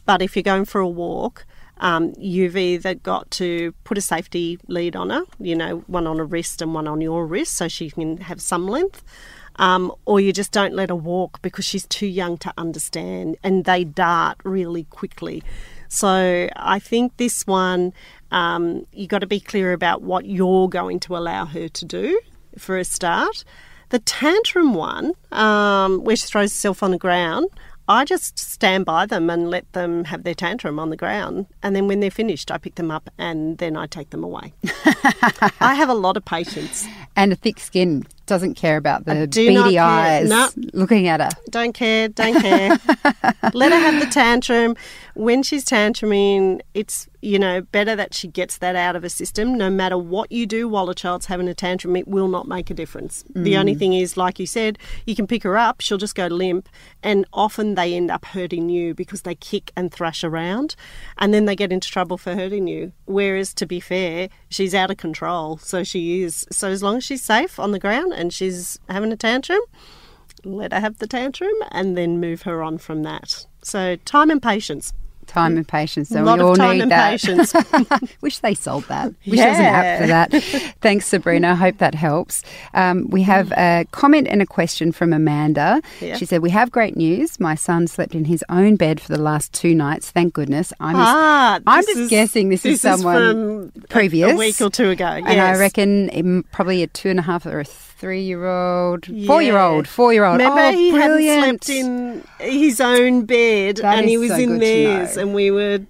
but 0.07 0.23
if 0.23 0.35
you're 0.35 0.43
going 0.43 0.65
for 0.65 0.81
a 0.81 0.89
walk, 0.89 1.45
um, 1.81 2.13
you've 2.19 2.57
either 2.57 2.95
got 2.95 3.31
to 3.33 3.73
put 3.85 3.99
a 3.99 4.03
safety 4.03 4.59
lead 4.69 4.95
on 4.95 5.11
her, 5.11 5.25
you 5.41 5.57
know, 5.57 5.79
one 5.87 6.07
on 6.07 6.21
a 6.21 6.25
wrist 6.25 6.63
and 6.63 6.75
one 6.75 6.87
on 6.87 7.01
your 7.01 7.27
wrist 7.27 7.57
so 7.57 7.69
she 7.69 7.91
can 7.91 8.19
have 8.19 8.41
some 8.41 8.69
length. 8.69 9.03
Um, 9.57 9.93
or 10.07 10.21
you 10.21 10.33
just 10.33 10.53
don't 10.53 10.75
let 10.75 10.91
her 10.91 10.95
walk 10.95 11.43
because 11.43 11.65
she's 11.65 11.87
too 11.87 12.07
young 12.07 12.39
to 12.39 12.53
understand 12.57 13.37
and 13.43 13.65
they 13.65 13.85
dart 13.85 14.39
really 14.45 14.85
quickly. 14.85 15.43
So 15.89 16.49
I 16.55 16.79
think 16.79 17.17
this 17.17 17.47
one, 17.47 17.93
um, 18.31 18.87
you 18.93 19.07
got 19.07 19.19
to 19.19 19.27
be 19.27 19.41
clear 19.41 19.73
about 19.73 20.03
what 20.03 20.25
you're 20.25 20.69
going 20.69 21.01
to 21.01 21.17
allow 21.17 21.47
her 21.47 21.69
to 21.69 21.85
do 21.85 22.21
for 22.57 22.79
a 22.79 22.85
start. 22.85 23.45
The 23.89 23.99
tantrum 23.99 24.75
one, 24.75 25.13
um, 25.33 26.05
where 26.05 26.15
she 26.15 26.27
throws 26.27 26.53
herself 26.53 26.83
on 26.83 26.93
the 26.93 26.99
ground, 26.99 27.49
I 27.91 28.05
just 28.05 28.39
stand 28.39 28.85
by 28.85 29.05
them 29.05 29.29
and 29.29 29.51
let 29.51 29.73
them 29.73 30.05
have 30.05 30.23
their 30.23 30.33
tantrum 30.33 30.79
on 30.79 30.91
the 30.91 30.97
ground. 30.97 31.47
And 31.61 31.75
then 31.75 31.89
when 31.89 31.99
they're 31.99 32.09
finished, 32.09 32.53
I 32.53 32.57
pick 32.57 32.77
them 32.77 32.89
up 32.89 33.11
and 33.19 33.59
then 33.59 33.77
I 33.77 33.89
take 33.89 34.11
them 34.11 34.23
away. 34.23 34.55
I 35.61 35.75
have 35.75 35.89
a 35.89 35.95
lot 35.95 36.17
of 36.17 36.25
patience. 36.25 36.87
And 37.17 37.33
a 37.33 37.35
thick 37.35 37.59
skin 37.59 38.07
doesn't 38.27 38.55
care 38.55 38.77
about 38.77 39.07
the 39.07 39.27
beady 39.27 39.77
eyes 39.77 40.29
no. 40.29 40.49
looking 40.73 41.09
at 41.09 41.21
her. 41.21 41.31
Don't 41.51 41.73
care, 41.73 42.07
don't 42.07 42.41
care. 42.41 42.79
Let 43.55 43.73
her 43.73 43.79
have 43.79 43.99
the 43.99 44.09
tantrum. 44.09 44.77
When 45.21 45.43
she's 45.43 45.67
tantruming, 45.67 46.63
it's 46.73 47.07
you 47.21 47.39
know 47.39 47.61
better 47.61 47.95
that 47.95 48.15
she 48.15 48.27
gets 48.27 48.57
that 48.57 48.75
out 48.75 48.97
of 48.97 49.03
her 49.03 49.11
system. 49.11 49.55
No 49.55 49.69
matter 49.69 49.99
what 49.99 50.33
you 50.33 50.47
do 50.47 50.67
while 50.67 50.89
a 50.89 50.95
child's 50.95 51.27
having 51.27 51.47
a 51.47 51.53
tantrum, 51.53 51.95
it 51.95 52.09
will 52.09 52.29
not 52.29 52.49
make 52.49 52.71
a 52.71 52.75
difference. 52.75 53.23
Mm. 53.35 53.45
The 53.45 53.59
only 53.59 53.75
thing 53.75 53.93
is, 53.93 54.17
like 54.17 54.39
you 54.39 54.47
said, 54.47 54.79
you 55.05 55.15
can 55.15 55.27
pick 55.27 55.43
her 55.43 55.59
up. 55.59 55.83
She'll 55.83 55.99
just 55.99 56.15
go 56.15 56.27
limp, 56.29 56.71
and 57.03 57.27
often 57.35 57.75
they 57.75 57.93
end 57.93 58.11
up 58.11 58.25
hurting 58.25 58.71
you 58.71 58.95
because 58.95 59.21
they 59.21 59.35
kick 59.35 59.73
and 59.77 59.93
thrash 59.93 60.25
around, 60.25 60.75
and 61.19 61.35
then 61.35 61.45
they 61.45 61.55
get 61.55 61.71
into 61.71 61.91
trouble 61.91 62.17
for 62.17 62.35
hurting 62.35 62.67
you. 62.67 62.93
Whereas, 63.05 63.53
to 63.57 63.67
be 63.67 63.79
fair, 63.79 64.31
she's 64.49 64.75
out 64.75 64.91
of 64.91 64.97
control, 64.97 65.59
so 65.59 65.85
she 65.85 66.23
is. 66.23 66.47
So 66.51 66.69
as 66.69 66.83
long 66.83 66.97
as 66.97 67.05
she's 67.05 67.23
safe 67.23 67.59
on 67.59 67.73
the 67.73 67.79
ground 67.79 68.15
and 68.15 68.33
she's 68.33 68.79
having 68.89 69.13
a 69.13 69.19
tantrum, 69.19 69.61
let 70.45 70.73
her 70.73 70.81
have 70.81 70.97
the 70.97 71.07
tantrum 71.07 71.53
and 71.73 71.95
then 71.95 72.21
move 72.21 72.41
her 72.43 72.63
on 72.63 72.79
from 72.79 73.03
that. 73.03 73.45
So 73.63 73.97
time 73.97 74.31
and 74.31 74.43
patience. 74.43 74.95
Time 75.31 75.57
and 75.57 75.67
patience. 75.67 76.09
So 76.09 76.21
a 76.21 76.25
lot 76.25 76.39
we 76.39 76.45
all 76.45 76.51
of 76.53 76.59
time 76.59 76.77
need 76.79 76.83
and 76.83 76.91
that. 76.91 77.11
patience. 77.21 77.55
Wish 78.21 78.41
they 78.41 78.53
sold 78.55 78.83
that. 78.89 79.15
Wish 79.27 79.39
there 79.39 79.49
was 79.51 79.59
an 79.61 79.65
app 79.65 80.01
for 80.01 80.07
that. 80.09 80.33
Thanks, 80.81 81.07
Sabrina. 81.07 81.51
I 81.51 81.55
hope 81.55 81.79
that 81.79 81.95
helps. 81.95 82.43
Um, 82.75 83.09
we 83.11 83.23
have 83.23 83.53
a 83.53 83.87
comment 83.93 84.27
and 84.27 84.43
a 84.43 84.47
question 84.47 84.91
from 84.91 85.13
Amanda. 85.13 85.83
Yeah. 86.01 86.17
She 86.17 86.25
said, 86.25 86.43
"We 86.43 86.51
have 86.51 86.73
great 86.73 86.97
news. 86.97 87.39
My 87.39 87.55
son 87.55 87.87
slept 87.87 88.15
in 88.17 88.25
his 88.25 88.45
own 88.49 88.75
bed 88.75 89.01
for 89.01 89.13
the 89.13 89.23
last 89.23 89.53
two 89.53 89.73
nights. 89.73 90.11
Thank 90.11 90.35
goodness. 90.35 90.73
I'm 90.81 90.97
just, 90.97 91.09
ah, 91.09 91.61
I'm 91.65 91.85
just 91.85 91.97
is- 91.97 92.11
guessing 92.11 92.49
this, 92.49 92.67
is 92.67 92.83
this 92.83 93.01
someone 93.01 93.71
from 93.71 93.83
previous 93.89 94.33
a 94.33 94.37
week 94.37 94.61
or 94.61 94.69
two 94.69 94.91
ago. 94.91 95.05
And 95.07 95.41
I 95.41 95.57
reckon 95.59 96.43
probably 96.51 96.83
a 96.83 96.89
two 96.89 97.09
and 97.11 97.21
a 97.21 97.23
half 97.23 97.47
or 97.47 97.61
a 97.61 97.65
three 98.01 98.23
year 98.23 98.47
old, 98.47 99.07
four 99.27 99.43
year 99.43 99.59
old, 99.59 99.87
four 99.87 100.13
year 100.13 100.25
old. 100.25 100.39
Remember, 100.41 100.61
oh, 100.63 100.73
he 100.73 100.91
brilliant. 100.91 101.41
hadn't 101.43 101.65
slept 101.65 101.69
in 101.69 102.25
his 102.41 102.81
own 102.81 103.27
bed, 103.27 103.77
That 103.77 103.99
and 103.99 104.09
he 104.09 104.17
was 104.19 104.31
so 104.31 104.37
in 104.39 104.59
theirs, 104.59 105.17
and 105.17 105.35
we 105.35 105.51
were. 105.51 105.81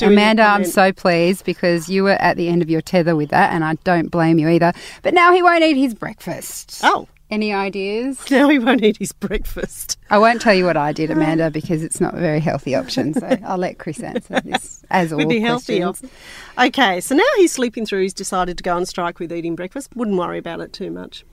Amanda, 0.00 0.42
I'm 0.42 0.64
so 0.64 0.92
pleased 0.92 1.44
because 1.44 1.88
you 1.88 2.02
were 2.02 2.20
at 2.20 2.36
the 2.36 2.48
end 2.48 2.62
of 2.62 2.68
your 2.68 2.80
tether 2.80 3.14
with 3.14 3.30
that, 3.30 3.52
and 3.52 3.64
I 3.64 3.74
don't 3.84 4.08
blame 4.10 4.38
you 4.38 4.48
either. 4.48 4.72
But 5.02 5.14
now 5.14 5.32
he 5.32 5.40
won't 5.42 5.62
eat 5.62 5.76
his 5.76 5.94
breakfast. 5.94 6.80
Oh, 6.82 7.06
Any 7.30 7.52
ideas? 7.54 8.18
now 8.30 8.48
he 8.48 8.58
won't 8.58 8.82
eat 8.82 8.96
his 8.96 9.12
breakfast. 9.12 9.96
I 10.10 10.18
won't 10.18 10.40
tell 10.42 10.52
you 10.52 10.64
what 10.64 10.76
I 10.76 10.92
did, 10.92 11.10
Amanda, 11.12 11.48
because 11.48 11.84
it's 11.84 12.00
not 12.00 12.14
a 12.14 12.20
very 12.20 12.40
healthy 12.40 12.74
option. 12.74 13.14
So 13.14 13.38
I'll 13.46 13.56
let 13.56 13.78
Chris 13.78 14.00
answer 14.00 14.40
this 14.40 14.84
as 14.90 15.12
all 15.12 15.24
be 15.26 15.38
healthy. 15.38 15.80
questions. 15.80 16.10
Okay, 16.58 17.00
so 17.00 17.14
now 17.14 17.22
he's 17.36 17.52
sleeping 17.52 17.86
through. 17.86 18.02
He's 18.02 18.12
decided 18.12 18.58
to 18.58 18.64
go 18.64 18.74
on 18.74 18.86
strike 18.86 19.20
with 19.20 19.32
eating 19.32 19.54
breakfast. 19.54 19.94
Wouldn't 19.94 20.16
worry 20.18 20.38
about 20.38 20.60
it 20.60 20.72
too 20.72 20.90
much. 20.90 21.24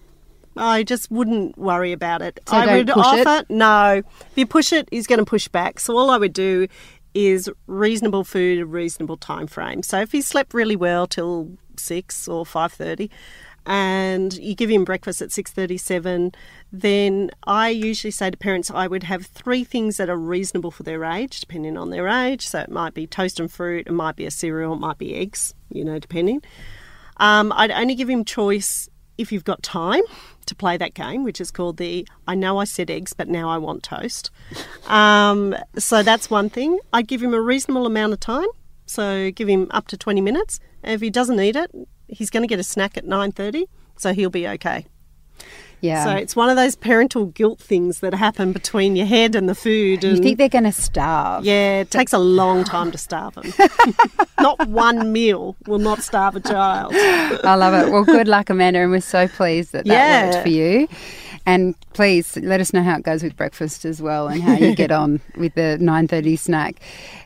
I 0.57 0.83
just 0.83 1.09
wouldn't 1.09 1.57
worry 1.57 1.91
about 1.91 2.21
it. 2.21 2.39
So 2.47 2.57
I 2.57 2.77
would 2.77 2.87
push 2.87 3.13
it? 3.13 3.27
offer 3.27 3.45
no. 3.49 4.03
If 4.31 4.37
you 4.37 4.45
push 4.45 4.73
it, 4.73 4.89
he's 4.91 5.07
going 5.07 5.19
to 5.19 5.25
push 5.25 5.47
back. 5.47 5.79
So 5.79 5.97
all 5.97 6.09
I 6.09 6.17
would 6.17 6.33
do 6.33 6.67
is 7.13 7.49
reasonable 7.67 8.23
food, 8.23 8.59
a 8.59 8.65
reasonable 8.65 9.17
time 9.17 9.47
frame. 9.47 9.83
So 9.83 9.99
if 9.99 10.11
he 10.11 10.21
slept 10.21 10.53
really 10.53 10.75
well 10.75 11.07
till 11.07 11.51
six 11.77 12.27
or 12.27 12.45
five 12.45 12.73
thirty, 12.73 13.09
and 13.65 14.33
you 14.33 14.55
give 14.55 14.69
him 14.69 14.83
breakfast 14.83 15.21
at 15.21 15.31
six 15.31 15.51
thirty-seven, 15.51 16.31
then 16.71 17.31
I 17.45 17.69
usually 17.69 18.11
say 18.11 18.31
to 18.31 18.37
parents 18.37 18.71
I 18.71 18.87
would 18.87 19.03
have 19.03 19.25
three 19.25 19.63
things 19.63 19.97
that 19.97 20.09
are 20.09 20.17
reasonable 20.17 20.71
for 20.71 20.83
their 20.83 21.03
age, 21.03 21.39
depending 21.39 21.77
on 21.77 21.91
their 21.91 22.07
age. 22.07 22.47
So 22.47 22.59
it 22.59 22.71
might 22.71 22.93
be 22.93 23.07
toast 23.07 23.39
and 23.39 23.51
fruit, 23.51 23.87
it 23.87 23.93
might 23.93 24.15
be 24.15 24.25
a 24.25 24.31
cereal, 24.31 24.73
it 24.73 24.79
might 24.79 24.97
be 24.97 25.15
eggs, 25.15 25.53
you 25.69 25.85
know, 25.85 25.99
depending. 25.99 26.41
Um, 27.17 27.53
I'd 27.55 27.71
only 27.71 27.95
give 27.95 28.09
him 28.09 28.25
choice 28.25 28.89
if 29.17 29.31
you've 29.31 29.43
got 29.43 29.61
time 29.61 30.01
to 30.45 30.56
play 30.56 30.77
that 30.77 30.93
game, 30.93 31.23
which 31.23 31.41
is 31.41 31.51
called 31.51 31.77
the 31.77 32.08
I 32.27 32.36
know 32.36 32.58
I 32.58 32.65
said 32.65 32.89
eggs, 32.89 33.13
but 33.13 33.27
now 33.27 33.49
I 33.49 33.58
want 33.58 33.84
toast. 33.84 34.32
Um, 34.88 35.56
so 35.77 36.04
that's 36.04 36.30
one 36.30 36.49
thing. 36.49 36.80
I'd 36.93 37.08
give 37.08 37.21
him 37.21 37.34
a 37.34 37.41
reasonable 37.41 37.86
amount 37.86 38.13
of 38.13 38.19
time. 38.19 38.47
So 38.86 39.32
give 39.32 39.47
him 39.47 39.67
up 39.71 39.88
to 39.88 39.97
20 39.97 40.19
minutes. 40.21 40.60
If 40.84 41.01
he 41.01 41.10
doesn't 41.10 41.39
eat 41.39 41.56
it, 41.56 41.71
he's 42.08 42.30
going 42.30 42.43
to 42.43 42.47
get 42.47 42.60
a 42.60 42.63
snack 42.63 42.97
at 42.97 43.06
9.30, 43.06 43.67
so 43.95 44.13
he'll 44.13 44.30
be 44.30 44.47
okay. 44.47 44.86
Yeah. 45.81 46.03
So 46.05 46.11
it's 46.11 46.35
one 46.35 46.49
of 46.49 46.55
those 46.55 46.75
parental 46.75 47.25
guilt 47.25 47.59
things 47.59 47.99
that 47.99 48.13
happen 48.13 48.53
between 48.53 48.95
your 48.95 49.07
head 49.07 49.35
and 49.35 49.49
the 49.49 49.55
food. 49.55 50.03
And 50.03 50.17
you 50.17 50.23
think 50.23 50.37
they're 50.37 50.47
going 50.47 50.63
to 50.63 50.71
starve? 50.71 51.43
yeah, 51.43 51.81
it 51.81 51.91
takes 51.91 52.13
a 52.13 52.19
long 52.19 52.63
time 52.63 52.91
to 52.91 52.97
starve 52.97 53.33
them. 53.35 53.51
not 54.39 54.67
one 54.67 55.11
meal 55.11 55.55
will 55.67 55.79
not 55.79 56.01
starve 56.03 56.35
a 56.35 56.39
child. 56.39 56.93
I 56.95 57.55
love 57.55 57.73
it. 57.73 57.91
Well, 57.91 58.03
good 58.03 58.27
luck, 58.27 58.49
Amanda, 58.49 58.79
and 58.79 58.91
we're 58.91 59.01
so 59.01 59.27
pleased 59.27 59.71
that 59.73 59.85
that 59.85 59.93
Yeah. 59.93 60.29
worked 60.31 60.43
for 60.43 60.49
you. 60.49 60.87
And 61.45 61.75
please 61.93 62.37
let 62.37 62.61
us 62.61 62.71
know 62.71 62.83
how 62.83 62.97
it 62.97 63.03
goes 63.03 63.23
with 63.23 63.35
breakfast 63.35 63.83
as 63.83 63.99
well, 64.01 64.27
and 64.27 64.43
how 64.43 64.53
you 64.53 64.75
get 64.83 64.91
on 64.91 65.19
with 65.35 65.55
the 65.55 65.77
nine 65.79 66.07
thirty 66.07 66.35
snack. 66.35 66.79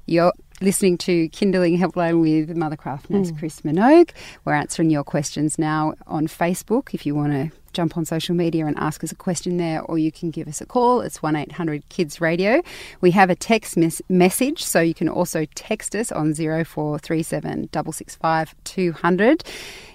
You're 0.06 0.32
listening 0.62 0.98
to 1.00 1.28
Kinderling 1.30 1.78
Helpline 1.78 2.22
with 2.22 2.56
Mothercraft 2.56 3.10
nurse 3.10 3.32
mm. 3.32 3.38
Chris 3.40 3.62
Minogue. 3.62 4.12
We're 4.46 4.54
answering 4.54 4.90
your 4.90 5.04
questions 5.04 5.60
now 5.60 5.96
on 6.08 6.28
Facebook. 6.28 6.94
If 6.94 7.06
you 7.06 7.14
want 7.14 7.34
to 7.34 7.52
jump 7.76 7.98
on 7.98 8.06
social 8.06 8.34
media 8.34 8.66
and 8.66 8.78
ask 8.80 9.04
us 9.04 9.12
a 9.12 9.16
question 9.16 9.58
there, 9.58 9.82
or 9.84 9.98
you 9.98 10.12
can 10.12 10.32
give 10.32 10.48
us 10.48 10.62
a 10.62 10.66
call. 10.66 11.02
It's 11.02 11.22
1 11.22 11.36
800 11.36 11.88
Kids 11.90 12.22
Radio. 12.22 12.62
We 13.02 13.12
have 13.12 13.30
a 13.30 13.36
text 13.36 13.78
mes- 13.78 14.02
message, 14.10 14.64
so 14.64 14.80
you 14.80 14.94
can 14.94 15.10
also 15.10 15.46
text 15.54 15.96
us 15.96 16.12
on 16.12 16.34
0437 16.34 17.70
665 17.74 18.56
200. 18.64 19.44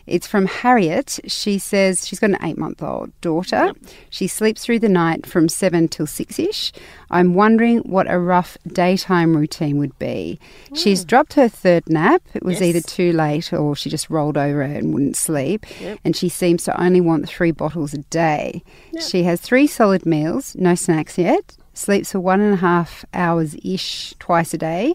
It's 0.06 0.26
from 0.26 0.46
Harriet. 0.46 1.18
She 1.26 1.58
says 1.58 2.06
she's 2.06 2.18
got 2.18 2.30
an 2.30 2.38
eight 2.42 2.58
month 2.58 2.82
old 2.82 3.12
daughter. 3.20 3.72
She 4.08 4.26
sleeps 4.26 4.64
through 4.64 4.80
the 4.80 4.88
night 4.88 5.26
from 5.26 5.48
seven 5.48 5.88
till 5.88 6.06
six 6.06 6.38
ish. 6.38 6.72
I'm 7.10 7.34
wondering 7.34 7.78
what 7.80 8.10
a 8.10 8.18
rough 8.18 8.56
daytime 8.66 9.36
routine 9.36 9.78
would 9.78 9.98
be. 9.98 10.38
She's 10.74 11.04
dropped 11.04 11.34
her 11.34 11.48
third 11.48 11.88
nap. 11.88 12.22
It 12.34 12.42
was. 12.42 12.60
Yes. 12.60 12.62
either 12.68 12.80
too 12.80 13.12
late 13.12 13.52
or 13.52 13.74
she 13.76 13.88
just 13.90 14.10
rolled 14.10 14.36
over 14.36 14.62
and 14.62 14.92
wouldn't 14.92 15.16
sleep. 15.16 15.64
Yep. 15.80 15.98
And 16.04 16.16
she 16.16 16.28
seems 16.28 16.64
to 16.64 16.80
only 16.82 17.00
want 17.00 17.28
three 17.28 17.50
bottles 17.52 17.94
a 17.94 17.98
day. 17.98 18.62
She 19.00 19.22
has 19.24 19.40
three 19.40 19.66
solid 19.66 20.04
meals, 20.06 20.54
no 20.56 20.74
snacks 20.74 21.16
yet. 21.18 21.56
sleeps 21.74 22.12
for 22.12 22.20
one 22.20 22.40
and 22.40 22.54
a 22.54 22.56
half 22.58 23.04
hours 23.14 23.56
ish 23.64 24.14
twice 24.18 24.52
a 24.52 24.58
day. 24.58 24.94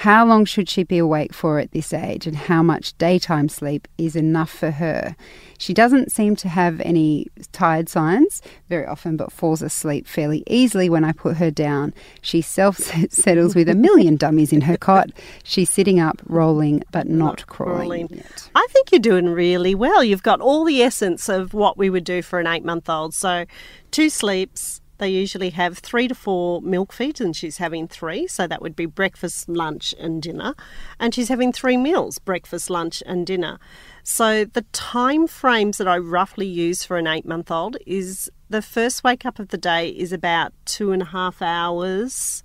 How 0.00 0.24
long 0.24 0.46
should 0.46 0.70
she 0.70 0.82
be 0.82 0.96
awake 0.96 1.34
for 1.34 1.58
at 1.58 1.72
this 1.72 1.92
age, 1.92 2.26
and 2.26 2.34
how 2.34 2.62
much 2.62 2.96
daytime 2.96 3.50
sleep 3.50 3.86
is 3.98 4.16
enough 4.16 4.48
for 4.48 4.70
her? 4.70 5.14
She 5.58 5.74
doesn't 5.74 6.10
seem 6.10 6.36
to 6.36 6.48
have 6.48 6.80
any 6.80 7.26
tired 7.52 7.90
signs 7.90 8.40
very 8.70 8.86
often, 8.86 9.18
but 9.18 9.30
falls 9.30 9.60
asleep 9.60 10.06
fairly 10.06 10.42
easily 10.46 10.88
when 10.88 11.04
I 11.04 11.12
put 11.12 11.36
her 11.36 11.50
down. 11.50 11.92
She 12.22 12.40
self 12.40 12.78
settles 13.10 13.54
with 13.54 13.68
a 13.68 13.74
million 13.74 14.16
dummies 14.24 14.54
in 14.54 14.62
her 14.62 14.78
cot. 14.78 15.10
She's 15.44 15.68
sitting 15.68 16.00
up, 16.00 16.22
rolling, 16.24 16.82
but 16.90 17.06
not, 17.06 17.40
not 17.40 17.46
crawling. 17.46 18.08
crawling. 18.08 18.24
I 18.54 18.66
think 18.70 18.92
you're 18.92 19.00
doing 19.00 19.28
really 19.28 19.74
well. 19.74 20.02
You've 20.02 20.22
got 20.22 20.40
all 20.40 20.64
the 20.64 20.82
essence 20.82 21.28
of 21.28 21.52
what 21.52 21.76
we 21.76 21.90
would 21.90 22.04
do 22.04 22.22
for 22.22 22.40
an 22.40 22.46
eight 22.46 22.64
month 22.64 22.88
old. 22.88 23.12
So, 23.12 23.44
two 23.90 24.08
sleeps, 24.08 24.79
they 25.00 25.08
usually 25.08 25.50
have 25.50 25.78
three 25.78 26.06
to 26.08 26.14
four 26.14 26.60
milk 26.60 26.92
feeds, 26.92 27.20
and 27.20 27.34
she's 27.34 27.56
having 27.56 27.88
three. 27.88 28.26
So 28.26 28.46
that 28.46 28.62
would 28.62 28.76
be 28.76 28.86
breakfast, 28.86 29.48
lunch, 29.48 29.94
and 29.98 30.22
dinner. 30.22 30.54
And 31.00 31.14
she's 31.14 31.28
having 31.28 31.52
three 31.52 31.76
meals 31.76 32.18
breakfast, 32.18 32.70
lunch, 32.70 33.02
and 33.06 33.26
dinner. 33.26 33.58
So 34.04 34.44
the 34.44 34.62
time 34.72 35.26
frames 35.26 35.78
that 35.78 35.88
I 35.88 35.98
roughly 35.98 36.46
use 36.46 36.84
for 36.84 36.98
an 36.98 37.06
eight 37.06 37.26
month 37.26 37.50
old 37.50 37.78
is 37.86 38.30
the 38.48 38.62
first 38.62 39.02
wake 39.02 39.24
up 39.24 39.38
of 39.38 39.48
the 39.48 39.58
day 39.58 39.88
is 39.88 40.12
about 40.12 40.52
two 40.66 40.92
and 40.92 41.02
a 41.02 41.06
half 41.06 41.40
hours. 41.40 42.42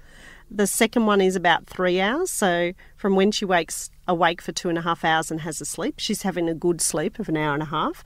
The 0.49 0.67
second 0.67 1.05
one 1.05 1.21
is 1.21 1.35
about 1.35 1.67
three 1.67 1.99
hours. 1.99 2.31
So 2.31 2.71
from 2.95 3.15
when 3.15 3.31
she 3.31 3.45
wakes 3.45 3.89
awake 4.07 4.41
for 4.41 4.53
two 4.53 4.69
and 4.69 4.77
a 4.77 4.81
half 4.81 5.03
hours 5.03 5.29
and 5.29 5.41
has 5.41 5.59
a 5.59 5.65
sleep, 5.65 5.95
she's 5.97 6.21
having 6.21 6.47
a 6.47 6.53
good 6.53 6.79
sleep 6.79 7.19
of 7.19 7.27
an 7.27 7.35
hour 7.35 7.53
and 7.53 7.63
a 7.63 7.67
half. 7.67 8.03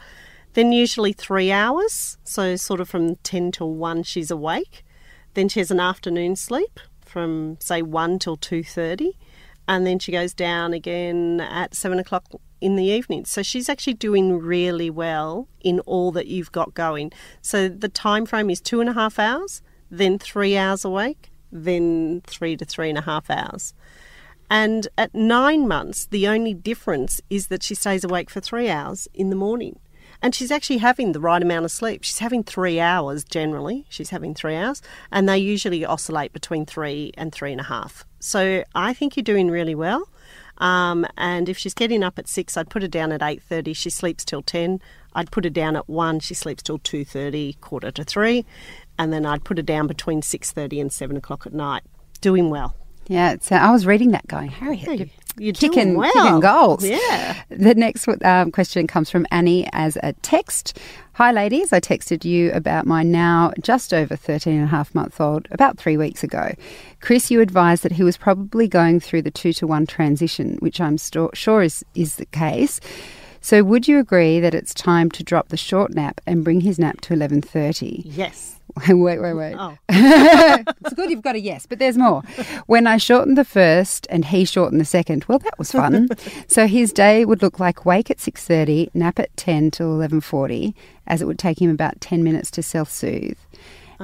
Then 0.54 0.72
usually 0.72 1.14
three 1.14 1.52
hours, 1.52 2.18
so 2.24 2.56
sort 2.56 2.82
of 2.82 2.90
from 2.90 3.16
10 3.18 3.52
till 3.52 3.74
1 3.74 4.04
she's 4.04 4.32
awake. 4.32 4.84
Then 5.36 5.48
she 5.48 5.60
has 5.60 5.72
an 5.72 5.80
afternoon 5.80 6.36
sleep 6.36 6.80
from 7.06 7.58
say 7.60 7.82
1 7.82 8.20
till 8.20 8.38
2.30 8.38 9.14
and 9.68 9.86
then 9.86 10.00
she 10.00 10.12
goes 10.12 10.34
down 10.34 10.74
again 10.74 11.40
at 11.40 11.76
7 11.76 12.00
o'clock 12.00 12.26
in 12.60 12.76
the 12.76 12.86
evening. 12.86 13.26
So 13.26 13.44
she's 13.44 13.70
actually 13.70 13.94
doing 13.94 14.40
really 14.40 14.90
well 14.90 15.48
in 15.62 15.80
all 15.82 16.12
that 16.14 16.26
you've 16.26 16.52
got 16.52 16.74
going. 16.74 17.12
So 17.42 17.70
the 17.70 17.88
time 17.88 18.26
frame 18.26 18.50
is 18.50 18.60
two 18.60 18.82
and 18.82 18.90
a 18.90 18.94
half 18.94 19.20
hours, 19.20 19.62
then 19.92 20.18
three 20.18 20.58
hours 20.58 20.84
awake, 20.84 21.30
then 21.52 22.22
three 22.26 22.58
to 22.58 22.66
three 22.66 22.90
and 22.90 22.98
a 22.98 23.02
half 23.02 23.30
hours. 23.30 23.76
And 24.50 24.88
at 24.98 25.14
nine 25.14 25.68
months, 25.68 26.08
the 26.08 26.28
only 26.28 26.56
difference 26.56 27.22
is 27.30 27.48
that 27.48 27.62
she 27.62 27.76
stays 27.76 28.04
awake 28.04 28.32
for 28.32 28.42
three 28.42 28.70
hours 28.70 29.08
in 29.14 29.30
the 29.30 29.36
morning. 29.36 29.80
And 30.22 30.36
she's 30.36 30.52
actually 30.52 30.80
having 30.80 31.14
the 31.14 31.20
right 31.20 31.42
amount 31.42 31.64
of 31.66 31.72
sleep. 31.72 32.04
She's 32.04 32.20
having 32.20 32.44
three 32.44 32.80
hours 32.80 33.24
generally. 33.24 33.86
She's 33.90 34.10
having 34.10 34.36
three 34.36 34.56
hours, 34.56 34.82
and 35.12 35.30
they 35.30 35.38
usually 35.38 35.86
oscillate 35.86 36.34
between 36.34 36.66
three 36.66 37.14
and 37.18 37.32
three 37.32 37.52
and 37.54 37.62
a 37.62 37.64
half. 37.66 38.04
So 38.20 38.64
I 38.76 38.94
think 38.94 39.16
you're 39.16 39.24
doing 39.24 39.50
really 39.50 39.76
well. 39.76 40.10
Um, 40.58 41.08
and 41.16 41.48
if 41.48 41.58
she's 41.58 41.74
getting 41.74 42.04
up 42.04 42.20
at 42.20 42.28
six, 42.28 42.58
I'd 42.58 42.70
put 42.70 42.82
her 42.82 42.88
down 42.90 43.14
at 43.14 43.24
eight 43.24 43.42
thirty. 43.42 43.72
She 43.72 43.90
sleeps 43.90 44.26
till 44.26 44.42
ten. 44.42 44.82
I'd 45.14 45.32
put 45.32 45.46
her 45.46 45.50
down 45.50 45.78
at 45.78 45.88
one. 45.88 46.20
She 46.20 46.34
sleeps 46.34 46.64
till 46.64 46.80
two 46.80 47.06
thirty, 47.06 47.54
quarter 47.62 47.92
to 47.92 48.04
three, 48.04 48.46
and 48.98 49.14
then 49.14 49.26
I'd 49.26 49.46
put 49.46 49.58
her 49.58 49.64
down 49.64 49.88
between 49.88 50.22
six 50.22 50.52
thirty 50.52 50.82
and 50.82 50.92
seven 50.92 51.16
o'clock 51.16 51.46
at 51.46 51.54
night. 51.54 51.84
Doing 52.20 52.50
well. 52.50 52.76
Yeah, 53.08 53.38
so 53.42 53.56
I 53.56 53.72
was 53.72 53.88
reading 53.88 54.12
that 54.12 54.28
going, 54.28 54.50
Harriet, 54.50 54.82
hey, 54.82 55.12
you're 55.38 55.54
kicking, 55.54 55.96
well. 55.96 56.12
kicking 56.12 56.40
goals. 56.40 56.86
Yeah. 56.86 57.42
The 57.50 57.76
next 57.76 58.08
um, 58.24 58.52
question 58.52 58.88
comes 58.88 59.10
from 59.10 59.26
Annie 59.32 59.68
as 59.74 59.98
a 60.04 60.14
text. 60.22 60.78
Hi, 61.14 61.32
ladies. 61.32 61.74
I 61.74 61.80
texted 61.80 62.24
you 62.24 62.52
about 62.54 62.86
my 62.86 63.04
now 63.04 63.52
just 63.62 63.94
over 63.94 64.16
13 64.16 64.56
and 64.56 64.64
a 64.64 64.68
half 64.68 64.96
month 64.96 65.20
old 65.20 65.48
about 65.52 65.78
three 65.78 65.98
weeks 65.98 66.24
ago. 66.24 66.54
Chris, 67.02 67.30
you 67.30 67.42
advised 67.42 67.84
that 67.84 67.92
he 67.92 68.04
was 68.04 68.18
probably 68.18 68.68
going 68.68 69.00
through 69.00 69.24
the 69.24 69.32
two 69.32 69.54
to 69.54 69.68
one 69.68 69.86
transition, 69.86 70.58
which 70.60 70.80
I'm 70.80 70.98
st- 70.98 71.36
sure 71.36 71.62
is, 71.62 71.84
is 71.96 72.16
the 72.16 72.26
case. 72.26 72.80
So, 73.42 73.64
would 73.64 73.88
you 73.88 74.00
agree 74.00 74.40
that 74.40 74.54
it's 74.54 74.74
time 74.74 75.10
to 75.12 75.24
drop 75.24 75.50
the 75.50 75.58
short 75.58 75.94
nap 75.94 76.20
and 76.28 76.44
bring 76.44 76.62
his 76.62 76.78
nap 76.78 77.02
to 77.02 77.14
11:30? 77.14 78.02
Yes. 78.06 78.59
wait, 78.88 79.20
wait, 79.20 79.34
wait. 79.34 79.56
Oh. 79.58 79.78
it's 79.90 80.94
good 80.94 81.10
you've 81.10 81.22
got 81.22 81.36
a 81.36 81.40
yes, 81.40 81.66
but 81.66 81.80
there's 81.80 81.98
more. 81.98 82.22
When 82.68 82.88
I 82.88 82.98
shortened 82.98 83.38
the 83.38 83.46
first 83.46 84.08
and 84.10 84.26
he 84.26 84.46
shortened 84.46 84.80
the 84.80 84.86
second, 84.86 85.26
well, 85.26 85.40
that 85.40 85.58
was 85.58 85.72
fun. 85.72 86.10
so 86.48 86.68
his 86.68 86.94
day 86.94 87.26
would 87.26 87.42
look 87.42 87.60
like 87.60 87.86
wake 87.86 88.12
at 88.12 88.18
6.30, 88.18 88.94
nap 88.94 89.20
at 89.20 89.36
10 89.38 89.72
till 89.72 89.98
11.40, 89.98 90.74
as 91.08 91.22
it 91.22 91.26
would 91.26 91.40
take 91.40 91.62
him 91.62 91.70
about 91.70 92.00
10 92.02 92.24
minutes 92.24 92.52
to 92.52 92.64
self-soothe. 92.64 93.38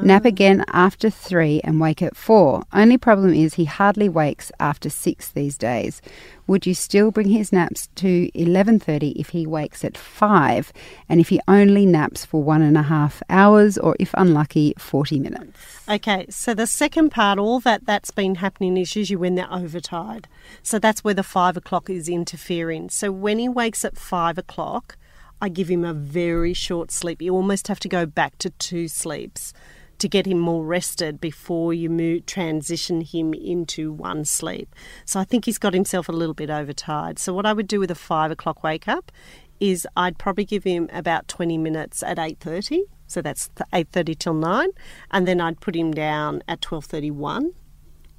Nap 0.01 0.25
again 0.25 0.65
after 0.73 1.09
three 1.09 1.61
and 1.63 1.79
wake 1.79 2.01
at 2.01 2.17
four. 2.17 2.63
Only 2.73 2.97
problem 2.97 3.33
is 3.33 3.53
he 3.53 3.65
hardly 3.65 4.09
wakes 4.09 4.51
after 4.59 4.89
six 4.89 5.29
these 5.29 5.57
days. 5.57 6.01
Would 6.47 6.65
you 6.65 6.73
still 6.73 7.11
bring 7.11 7.29
his 7.29 7.53
naps 7.53 7.87
to 7.95 8.29
eleven 8.33 8.77
thirty 8.77 9.11
if 9.11 9.29
he 9.29 9.47
wakes 9.47 9.85
at 9.85 9.97
five, 9.97 10.73
and 11.07 11.19
if 11.19 11.29
he 11.29 11.39
only 11.47 11.85
naps 11.85 12.25
for 12.25 12.43
one 12.43 12.61
and 12.61 12.77
a 12.77 12.83
half 12.83 13.23
hours, 13.29 13.77
or 13.77 13.95
if 13.99 14.13
unlucky, 14.15 14.73
forty 14.77 15.19
minutes? 15.19 15.57
Okay, 15.87 16.25
so 16.29 16.53
the 16.53 16.67
second 16.67 17.11
part, 17.11 17.39
all 17.39 17.59
that 17.61 17.85
that's 17.85 18.11
been 18.11 18.35
happening 18.35 18.75
is 18.77 18.95
usually 18.95 19.15
when 19.15 19.35
they're 19.35 19.51
overtired. 19.51 20.27
So 20.61 20.77
that's 20.77 21.03
where 21.03 21.13
the 21.13 21.23
five 21.23 21.55
o'clock 21.55 21.89
is 21.89 22.09
interfering. 22.09 22.89
So 22.89 23.11
when 23.11 23.39
he 23.39 23.47
wakes 23.47 23.85
at 23.85 23.97
five 23.97 24.37
o'clock, 24.37 24.97
I 25.41 25.49
give 25.49 25.69
him 25.69 25.83
a 25.83 25.93
very 25.93 26.53
short 26.53 26.91
sleep. 26.91 27.21
You 27.21 27.33
almost 27.33 27.67
have 27.67 27.79
to 27.81 27.89
go 27.89 28.05
back 28.05 28.37
to 28.39 28.49
two 28.51 28.87
sleeps 28.87 29.53
to 29.99 30.09
get 30.09 30.25
him 30.25 30.39
more 30.39 30.65
rested 30.65 31.19
before 31.19 31.73
you 31.73 31.89
move, 31.89 32.25
transition 32.25 33.01
him 33.01 33.33
into 33.33 33.91
one 33.91 34.25
sleep. 34.25 34.73
So 35.05 35.19
I 35.19 35.23
think 35.23 35.45
he's 35.45 35.57
got 35.57 35.73
himself 35.73 36.09
a 36.09 36.11
little 36.11 36.33
bit 36.33 36.49
overtired. 36.49 37.19
So 37.19 37.33
what 37.33 37.45
I 37.45 37.53
would 37.53 37.67
do 37.67 37.79
with 37.79 37.91
a 37.91 37.95
five 37.95 38.31
o'clock 38.31 38.63
wake 38.63 38.87
up 38.87 39.11
is 39.59 39.87
I'd 39.95 40.17
probably 40.17 40.45
give 40.45 40.63
him 40.63 40.89
about 40.91 41.27
20 41.27 41.57
minutes 41.57 42.03
at 42.03 42.17
8.30 42.17 42.81
so 43.07 43.21
that's 43.21 43.49
8.30 43.73 44.17
till 44.17 44.33
9 44.33 44.69
and 45.11 45.27
then 45.27 45.39
i'd 45.41 45.59
put 45.59 45.75
him 45.75 45.91
down 45.91 46.41
at 46.47 46.61
12.31 46.61 47.51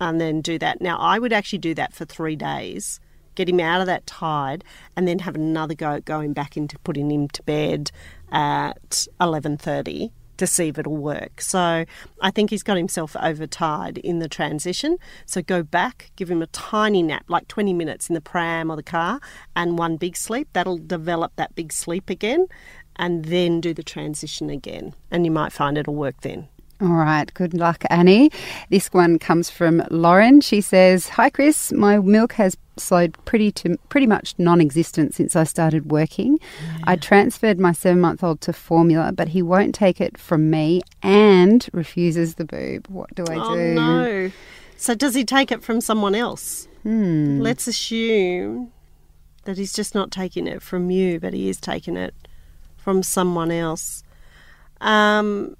and 0.00 0.20
then 0.20 0.40
do 0.40 0.58
that 0.58 0.80
now 0.80 0.98
i 0.98 1.18
would 1.18 1.32
actually 1.32 1.58
do 1.58 1.74
that 1.74 1.92
for 1.92 2.04
three 2.04 2.36
days 2.36 3.00
get 3.34 3.48
him 3.48 3.60
out 3.60 3.80
of 3.80 3.86
that 3.86 4.06
tide 4.06 4.64
and 4.96 5.06
then 5.06 5.18
have 5.20 5.34
another 5.34 5.74
go 5.74 5.92
at 5.92 6.04
going 6.04 6.32
back 6.32 6.56
into 6.56 6.78
putting 6.80 7.10
him 7.10 7.28
to 7.28 7.42
bed 7.42 7.90
at 8.32 9.06
11.30 9.20 10.10
to 10.38 10.46
see 10.46 10.68
if 10.68 10.78
it'll 10.78 10.96
work. 10.96 11.40
So 11.40 11.84
I 12.20 12.30
think 12.30 12.50
he's 12.50 12.62
got 12.62 12.76
himself 12.76 13.16
overtired 13.20 13.98
in 13.98 14.18
the 14.18 14.28
transition. 14.28 14.98
So 15.24 15.42
go 15.42 15.62
back, 15.62 16.10
give 16.16 16.30
him 16.30 16.42
a 16.42 16.46
tiny 16.48 17.02
nap, 17.02 17.24
like 17.28 17.48
20 17.48 17.72
minutes 17.72 18.08
in 18.08 18.14
the 18.14 18.20
pram 18.20 18.70
or 18.70 18.76
the 18.76 18.82
car, 18.82 19.20
and 19.54 19.78
one 19.78 19.96
big 19.96 20.16
sleep. 20.16 20.48
That'll 20.52 20.78
develop 20.78 21.32
that 21.36 21.54
big 21.54 21.72
sleep 21.72 22.10
again, 22.10 22.46
and 22.96 23.26
then 23.26 23.60
do 23.60 23.74
the 23.74 23.82
transition 23.82 24.50
again. 24.50 24.94
And 25.10 25.24
you 25.24 25.30
might 25.30 25.52
find 25.52 25.76
it'll 25.78 25.94
work 25.94 26.20
then. 26.22 26.48
All 26.80 26.88
right, 26.88 27.32
good 27.32 27.54
luck, 27.54 27.84
Annie. 27.88 28.30
This 28.68 28.88
one 28.88 29.18
comes 29.18 29.48
from 29.48 29.82
Lauren. 29.90 30.40
She 30.42 30.60
says, 30.60 31.08
"Hi, 31.10 31.30
Chris. 31.30 31.72
My 31.72 31.98
milk 31.98 32.34
has 32.34 32.56
slowed 32.78 33.16
pretty 33.24 33.50
to 33.50 33.78
pretty 33.88 34.06
much 34.06 34.34
non-existent 34.38 35.14
since 35.14 35.34
I 35.34 35.44
started 35.44 35.90
working. 35.90 36.38
Yeah. 36.38 36.78
I 36.84 36.96
transferred 36.96 37.58
my 37.58 37.72
seven-month-old 37.72 38.40
to 38.42 38.52
formula, 38.52 39.12
but 39.12 39.28
he 39.28 39.42
won't 39.42 39.74
take 39.74 40.00
it 40.00 40.18
from 40.18 40.50
me 40.50 40.82
and 41.02 41.66
refuses 41.72 42.34
the 42.34 42.44
boob. 42.44 42.86
What 42.88 43.14
do 43.14 43.24
I 43.24 43.36
oh, 43.36 43.54
do? 43.54 43.74
no. 43.74 44.30
So 44.76 44.94
does 44.94 45.14
he 45.14 45.24
take 45.24 45.50
it 45.50 45.62
from 45.62 45.80
someone 45.80 46.14
else? 46.14 46.68
Hmm. 46.82 47.40
Let's 47.40 47.66
assume 47.66 48.72
that 49.44 49.56
he's 49.56 49.72
just 49.72 49.94
not 49.94 50.10
taking 50.10 50.46
it 50.46 50.60
from 50.62 50.90
you, 50.90 51.18
but 51.18 51.32
he 51.32 51.48
is 51.48 51.58
taking 51.58 51.96
it 51.96 52.14
from 52.76 53.02
someone 53.02 53.50
else. 53.50 54.02
Um, 54.80 55.56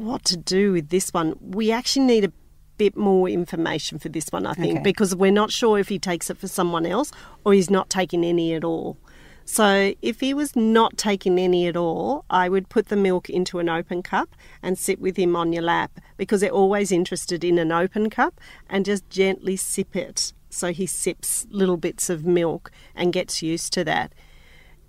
what 0.00 0.24
to 0.26 0.36
do 0.36 0.72
with 0.72 0.88
this 0.88 1.12
one? 1.12 1.36
We 1.40 1.70
actually 1.72 2.06
need 2.06 2.24
a 2.24 2.32
bit 2.76 2.96
more 2.96 3.28
information 3.28 3.98
for 3.98 4.08
this 4.08 4.28
one, 4.30 4.46
I 4.46 4.52
think, 4.52 4.76
okay. 4.76 4.82
because 4.82 5.14
we're 5.14 5.32
not 5.32 5.50
sure 5.50 5.78
if 5.78 5.88
he 5.88 5.98
takes 5.98 6.30
it 6.30 6.38
for 6.38 6.48
someone 6.48 6.86
else 6.86 7.10
or 7.44 7.52
he's 7.54 7.70
not 7.70 7.88
taking 7.90 8.24
any 8.24 8.54
at 8.54 8.64
all. 8.64 8.96
So, 9.48 9.94
if 10.02 10.18
he 10.18 10.34
was 10.34 10.56
not 10.56 10.96
taking 10.98 11.38
any 11.38 11.68
at 11.68 11.76
all, 11.76 12.24
I 12.28 12.48
would 12.48 12.68
put 12.68 12.88
the 12.88 12.96
milk 12.96 13.30
into 13.30 13.60
an 13.60 13.68
open 13.68 14.02
cup 14.02 14.34
and 14.60 14.76
sit 14.76 15.00
with 15.00 15.16
him 15.16 15.36
on 15.36 15.52
your 15.52 15.62
lap 15.62 16.00
because 16.16 16.40
they're 16.40 16.50
always 16.50 16.90
interested 16.90 17.44
in 17.44 17.56
an 17.58 17.70
open 17.70 18.10
cup 18.10 18.40
and 18.68 18.84
just 18.84 19.08
gently 19.08 19.54
sip 19.54 19.94
it. 19.94 20.32
So, 20.50 20.72
he 20.72 20.84
sips 20.84 21.46
little 21.48 21.76
bits 21.76 22.10
of 22.10 22.26
milk 22.26 22.72
and 22.96 23.12
gets 23.12 23.40
used 23.40 23.72
to 23.74 23.84
that. 23.84 24.12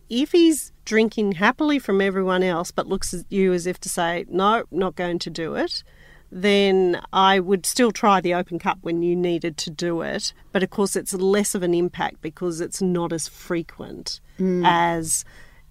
If 0.09 0.31
he's 0.31 0.71
drinking 0.85 1.33
happily 1.33 1.79
from 1.79 2.01
everyone 2.01 2.43
else 2.43 2.71
but 2.71 2.87
looks 2.87 3.13
at 3.13 3.25
you 3.29 3.53
as 3.53 3.65
if 3.65 3.79
to 3.81 3.89
say, 3.89 4.25
no, 4.29 4.63
not 4.71 4.95
going 4.95 5.19
to 5.19 5.29
do 5.29 5.55
it, 5.55 5.83
then 6.31 7.01
I 7.13 7.39
would 7.39 7.65
still 7.65 7.91
try 7.91 8.21
the 8.21 8.33
open 8.33 8.59
cup 8.59 8.79
when 8.81 9.01
you 9.01 9.15
needed 9.15 9.57
to 9.57 9.69
do 9.69 10.01
it. 10.01 10.33
But 10.51 10.63
of 10.63 10.69
course, 10.69 10.95
it's 10.95 11.13
less 11.13 11.55
of 11.55 11.63
an 11.63 11.73
impact 11.73 12.21
because 12.21 12.61
it's 12.61 12.81
not 12.81 13.13
as 13.13 13.27
frequent 13.27 14.19
mm. 14.39 14.63
as 14.65 15.23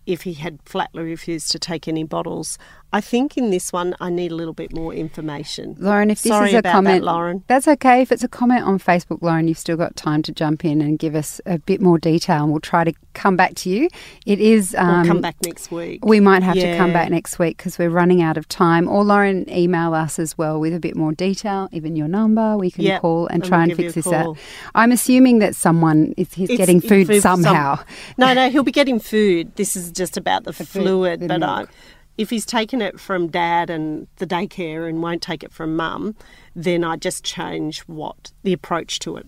if 0.06 0.22
he 0.22 0.34
had 0.34 0.60
flatly 0.64 1.02
refused 1.02 1.50
to 1.52 1.58
take 1.58 1.88
any 1.88 2.04
bottles. 2.04 2.58
I 2.96 3.02
think 3.02 3.36
in 3.36 3.50
this 3.50 3.74
one 3.74 3.94
I 4.00 4.08
need 4.08 4.32
a 4.32 4.34
little 4.34 4.54
bit 4.54 4.72
more 4.74 4.94
information. 4.94 5.76
Lauren, 5.78 6.08
if 6.10 6.22
this 6.22 6.30
Sorry 6.32 6.48
is 6.48 6.54
a 6.54 6.58
about 6.60 6.72
comment, 6.72 7.00
that, 7.02 7.06
Lauren. 7.12 7.44
that's 7.46 7.68
okay. 7.68 8.00
If 8.00 8.10
it's 8.10 8.24
a 8.24 8.28
comment 8.28 8.64
on 8.64 8.78
Facebook, 8.78 9.20
Lauren, 9.20 9.48
you've 9.48 9.58
still 9.58 9.76
got 9.76 9.96
time 9.96 10.22
to 10.22 10.32
jump 10.32 10.64
in 10.64 10.80
and 10.80 10.98
give 10.98 11.14
us 11.14 11.38
a 11.44 11.58
bit 11.58 11.80
more 11.82 11.98
detail, 11.98 12.42
and 12.44 12.50
we'll 12.52 12.60
try 12.60 12.84
to 12.84 12.94
come 13.12 13.36
back 13.36 13.54
to 13.56 13.68
you. 13.70 13.88
It 14.24 14.40
is. 14.40 14.74
Um, 14.78 14.86
We'll 15.02 15.06
come 15.12 15.20
back 15.20 15.36
next 15.44 15.70
week. 15.70 16.04
We 16.06 16.20
might 16.20 16.42
have 16.42 16.54
to 16.54 16.76
come 16.78 16.92
back 16.94 17.10
next 17.10 17.38
week 17.38 17.58
because 17.58 17.78
we're 17.78 17.90
running 17.90 18.22
out 18.22 18.38
of 18.38 18.48
time. 18.48 18.88
Or 18.88 19.04
Lauren, 19.04 19.44
email 19.50 19.92
us 19.92 20.18
as 20.18 20.38
well 20.38 20.58
with 20.58 20.72
a 20.74 20.80
bit 20.80 20.96
more 20.96 21.12
detail, 21.12 21.68
even 21.72 21.96
your 21.96 22.08
number. 22.08 22.56
We 22.56 22.70
can 22.70 22.84
Yep, 22.84 23.02
call 23.02 23.26
and 23.26 23.42
and 23.42 23.44
try 23.44 23.58
we'll 23.58 23.70
and 23.72 23.76
fix 23.76 23.94
this 23.94 24.06
out. 24.10 24.38
I'm 24.74 24.90
assuming 24.90 25.40
that 25.40 25.54
someone 25.54 26.14
is 26.16 26.32
he's 26.32 26.48
It's- 26.48 26.56
getting 26.56 26.80
food 26.80 27.08
some- 27.20 27.42
somehow. 27.42 27.78
no, 28.16 28.32
no, 28.32 28.48
he'll 28.52 28.62
be 28.62 28.72
getting 28.72 28.98
food. 29.00 29.54
This 29.56 29.76
is 29.76 29.92
just 29.92 30.16
about 30.16 30.44
the, 30.44 30.54
food, 30.54 30.68
fluid. 30.68 31.20
the 31.20 31.28
but 31.28 31.42
I, 31.42 31.58
milk. 31.58 31.70
If 32.18 32.30
he's 32.30 32.46
taken 32.46 32.80
it 32.82 32.98
from 32.98 33.28
dad 33.28 33.70
and 33.70 34.06
the 34.16 34.26
daycare 34.26 34.88
and 34.88 35.02
won't 35.02 35.22
take 35.22 35.42
it 35.42 35.52
from 35.52 35.76
mum, 35.76 36.14
then 36.54 36.82
I 36.84 36.96
just 36.96 37.24
change 37.24 37.80
what 37.80 38.32
the 38.42 38.52
approach 38.52 38.98
to 39.00 39.16
it 39.16 39.26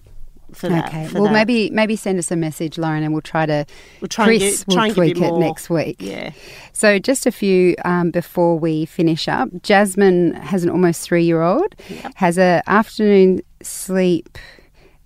for 0.52 0.70
that. 0.70 0.88
Okay. 0.88 1.06
for 1.08 1.14
Well, 1.16 1.24
that. 1.24 1.32
maybe 1.32 1.68
maybe 1.70 1.94
send 1.96 2.18
us 2.18 2.30
a 2.30 2.36
message, 2.36 2.78
Lauren, 2.78 3.02
and 3.02 3.12
we'll 3.12 3.20
try 3.20 3.44
to. 3.44 3.66
We'll 4.00 4.08
try 4.08 4.30
and 4.30 4.40
Chris 4.40 4.64
get- 4.64 4.68
will 4.74 4.82
and 4.84 4.94
give 4.94 5.04
you 5.08 5.14
tweak 5.14 5.30
it 5.30 5.36
next 5.38 5.68
week. 5.68 5.96
Yeah. 6.00 6.30
So 6.72 6.98
just 6.98 7.26
a 7.26 7.30
few 7.30 7.74
um, 7.84 8.10
before 8.10 8.58
we 8.58 8.86
finish 8.86 9.28
up. 9.28 9.48
Jasmine 9.62 10.32
has 10.34 10.64
an 10.64 10.70
almost 10.70 11.02
three-year-old. 11.02 11.74
Yep. 11.90 12.12
Has 12.14 12.38
a 12.38 12.62
afternoon 12.66 13.42
sleep 13.62 14.38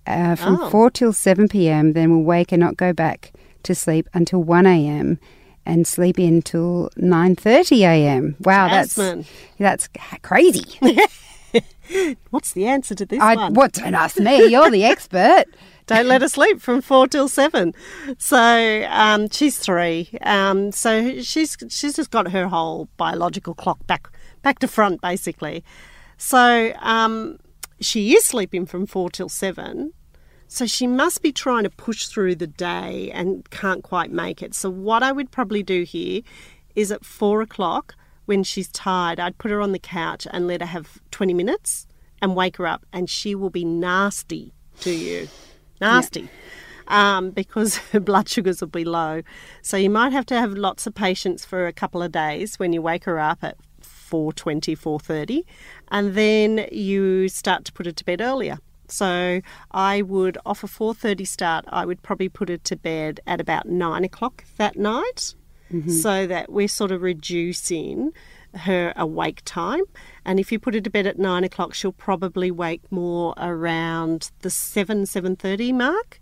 uh, 0.07 0.35
from 0.35 0.59
Oh. 0.61 0.69
four 0.69 0.89
till 0.89 1.11
seven 1.11 1.49
p.m. 1.49 1.91
Then 1.91 2.11
will 2.11 2.23
wake 2.23 2.53
and 2.53 2.61
not 2.61 2.77
go 2.77 2.93
back 2.93 3.33
to 3.63 3.75
sleep 3.75 4.07
until 4.13 4.41
one 4.43 4.65
a.m. 4.65 5.19
and 5.65 5.87
sleep 5.87 6.19
in 6.19 6.41
till 6.41 6.89
nine 6.97 7.35
thirty 7.35 7.83
a.m. 7.83 8.35
Wow, 8.39 8.67
that's 8.67 8.95
that's 9.57 9.89
crazy. 10.21 10.79
What's 12.29 12.53
the 12.53 12.65
answer 12.65 12.95
to 12.95 13.05
this 13.05 13.21
I, 13.21 13.35
one? 13.35 13.53
what? 13.53 13.73
Don't 13.73 13.93
ask 13.93 14.17
me. 14.19 14.47
You're 14.47 14.71
the 14.71 14.85
expert. 14.85 15.45
Don't 15.85 16.07
let 16.07 16.21
her 16.21 16.29
sleep 16.29 16.61
from 16.61 16.81
four 16.81 17.07
till 17.07 17.27
seven. 17.27 17.73
So 18.17 18.85
um, 18.89 19.29
she's 19.29 19.57
three. 19.57 20.09
Um, 20.21 20.71
so 20.71 21.21
she's 21.21 21.57
she's 21.69 21.95
just 21.95 22.09
got 22.09 22.31
her 22.31 22.47
whole 22.47 22.87
biological 22.97 23.53
clock 23.53 23.85
back 23.85 24.09
back 24.41 24.59
to 24.59 24.67
front 24.67 25.01
basically. 25.01 25.63
So 26.17 26.73
um, 26.79 27.37
she 27.81 28.13
is 28.15 28.23
sleeping 28.23 28.65
from 28.65 28.85
four 28.85 29.09
till 29.09 29.29
seven. 29.29 29.93
So 30.47 30.65
she 30.65 30.87
must 30.87 31.21
be 31.21 31.31
trying 31.31 31.63
to 31.63 31.69
push 31.69 32.07
through 32.07 32.35
the 32.35 32.47
day 32.47 33.09
and 33.11 33.49
can't 33.49 33.83
quite 33.83 34.11
make 34.11 34.43
it. 34.43 34.53
So 34.53 34.69
what 34.69 35.01
I 35.03 35.11
would 35.11 35.31
probably 35.31 35.63
do 35.63 35.83
here 35.83 36.21
is 36.75 36.91
at 36.91 37.05
four 37.05 37.41
o'clock 37.41 37.95
when 38.25 38.43
she's 38.43 38.69
tired, 38.69 39.19
I'd 39.19 39.37
put 39.37 39.51
her 39.51 39.59
on 39.59 39.73
the 39.73 39.79
couch 39.79 40.27
and 40.31 40.47
let 40.47 40.61
her 40.61 40.67
have 40.67 41.01
twenty 41.11 41.33
minutes 41.33 41.87
and 42.21 42.35
wake 42.35 42.57
her 42.57 42.67
up, 42.67 42.85
and 42.93 43.09
she 43.09 43.35
will 43.35 43.49
be 43.49 43.65
nasty 43.65 44.53
to 44.79 44.91
you 44.91 45.27
nasty 45.81 46.29
um, 46.87 47.31
because 47.31 47.77
her 47.91 47.99
blood 47.99 48.29
sugars 48.29 48.61
will 48.61 48.69
be 48.69 48.85
low. 48.85 49.21
So 49.61 49.77
you 49.77 49.89
might 49.89 50.13
have 50.13 50.25
to 50.27 50.39
have 50.39 50.53
lots 50.53 50.87
of 50.87 50.95
patience 50.95 51.45
for 51.45 51.67
a 51.67 51.73
couple 51.73 52.01
of 52.01 52.11
days 52.11 52.59
when 52.59 52.73
you 52.73 52.81
wake 52.81 53.05
her 53.05 53.19
up 53.19 53.43
at 53.43 53.57
4.20, 53.81 54.77
4.30 54.77 55.43
and 55.89 56.13
then 56.13 56.67
you 56.71 57.27
start 57.29 57.65
to 57.65 57.73
put 57.73 57.85
her 57.85 57.91
to 57.91 58.05
bed 58.05 58.21
earlier. 58.21 58.59
So 58.93 59.41
I 59.71 60.01
would, 60.01 60.37
off 60.45 60.63
a 60.63 60.67
4.30 60.67 61.27
start, 61.27 61.65
I 61.67 61.85
would 61.85 62.01
probably 62.03 62.29
put 62.29 62.49
her 62.49 62.57
to 62.57 62.75
bed 62.75 63.19
at 63.25 63.41
about 63.41 63.67
9 63.67 64.03
o'clock 64.03 64.45
that 64.57 64.77
night 64.77 65.35
mm-hmm. 65.73 65.89
so 65.89 66.27
that 66.27 66.51
we're 66.51 66.67
sort 66.67 66.91
of 66.91 67.01
reducing 67.01 68.11
her 68.55 68.93
awake 68.95 69.41
time. 69.45 69.83
And 70.25 70.39
if 70.39 70.51
you 70.51 70.59
put 70.59 70.75
her 70.75 70.81
to 70.81 70.89
bed 70.89 71.07
at 71.07 71.17
nine 71.19 71.43
o'clock, 71.43 71.73
she'll 71.73 71.91
probably 71.91 72.51
wake 72.51 72.91
more 72.91 73.33
around 73.37 74.31
the 74.41 74.49
seven 74.49 75.05
seven 75.05 75.35
thirty 75.35 75.71
mark. 75.71 76.19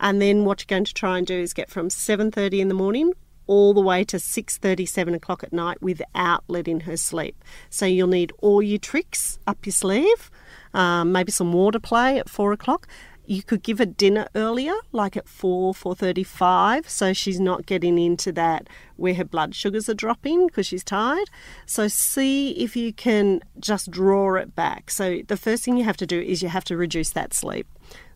And 0.00 0.22
then 0.22 0.44
what 0.44 0.60
you're 0.60 0.76
going 0.76 0.84
to 0.84 0.94
try 0.94 1.18
and 1.18 1.26
do 1.26 1.38
is 1.38 1.52
get 1.52 1.70
from 1.70 1.90
seven 1.90 2.30
thirty 2.30 2.60
in 2.60 2.68
the 2.68 2.74
morning 2.74 3.12
all 3.46 3.72
the 3.74 3.80
way 3.80 4.04
to 4.04 4.18
six 4.18 4.56
thirty, 4.58 4.86
seven 4.86 5.14
o'clock 5.14 5.42
at 5.42 5.52
night 5.52 5.82
without 5.82 6.44
letting 6.48 6.80
her 6.80 6.96
sleep. 6.96 7.42
So 7.70 7.86
you'll 7.86 8.08
need 8.08 8.32
all 8.38 8.62
your 8.62 8.78
tricks 8.78 9.38
up 9.46 9.66
your 9.66 9.72
sleeve. 9.72 10.30
Um, 10.74 11.12
maybe 11.12 11.32
some 11.32 11.52
water 11.52 11.78
play 11.78 12.18
at 12.18 12.28
four 12.28 12.52
o'clock. 12.52 12.86
You 13.24 13.42
could 13.42 13.62
give 13.62 13.78
her 13.78 13.84
dinner 13.84 14.26
earlier, 14.34 14.72
like 14.90 15.14
at 15.14 15.28
four, 15.28 15.74
four 15.74 15.94
thirty-five, 15.94 16.88
so 16.88 17.12
she's 17.12 17.38
not 17.38 17.66
getting 17.66 17.98
into 17.98 18.32
that 18.32 18.68
where 18.96 19.12
her 19.12 19.24
blood 19.24 19.54
sugars 19.54 19.86
are 19.90 19.94
dropping 19.94 20.46
because 20.46 20.66
she's 20.66 20.82
tired. 20.82 21.28
So 21.66 21.88
see 21.88 22.52
if 22.52 22.74
you 22.74 22.92
can 22.94 23.40
just 23.60 23.90
draw 23.90 24.36
it 24.36 24.56
back. 24.56 24.90
So 24.90 25.20
the 25.28 25.36
first 25.36 25.62
thing 25.64 25.76
you 25.76 25.84
have 25.84 25.98
to 25.98 26.06
do 26.06 26.18
is 26.18 26.42
you 26.42 26.48
have 26.48 26.64
to 26.64 26.76
reduce 26.76 27.10
that 27.10 27.34
sleep. 27.34 27.66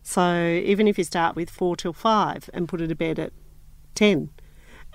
So 0.01 0.35
even 0.65 0.87
if 0.87 0.97
you 0.97 1.03
start 1.03 1.35
with 1.35 1.49
four 1.51 1.75
till 1.75 1.93
five 1.93 2.49
and 2.51 2.67
put 2.67 2.79
her 2.79 2.87
to 2.87 2.95
bed 2.95 3.19
at 3.19 3.33
ten, 3.93 4.31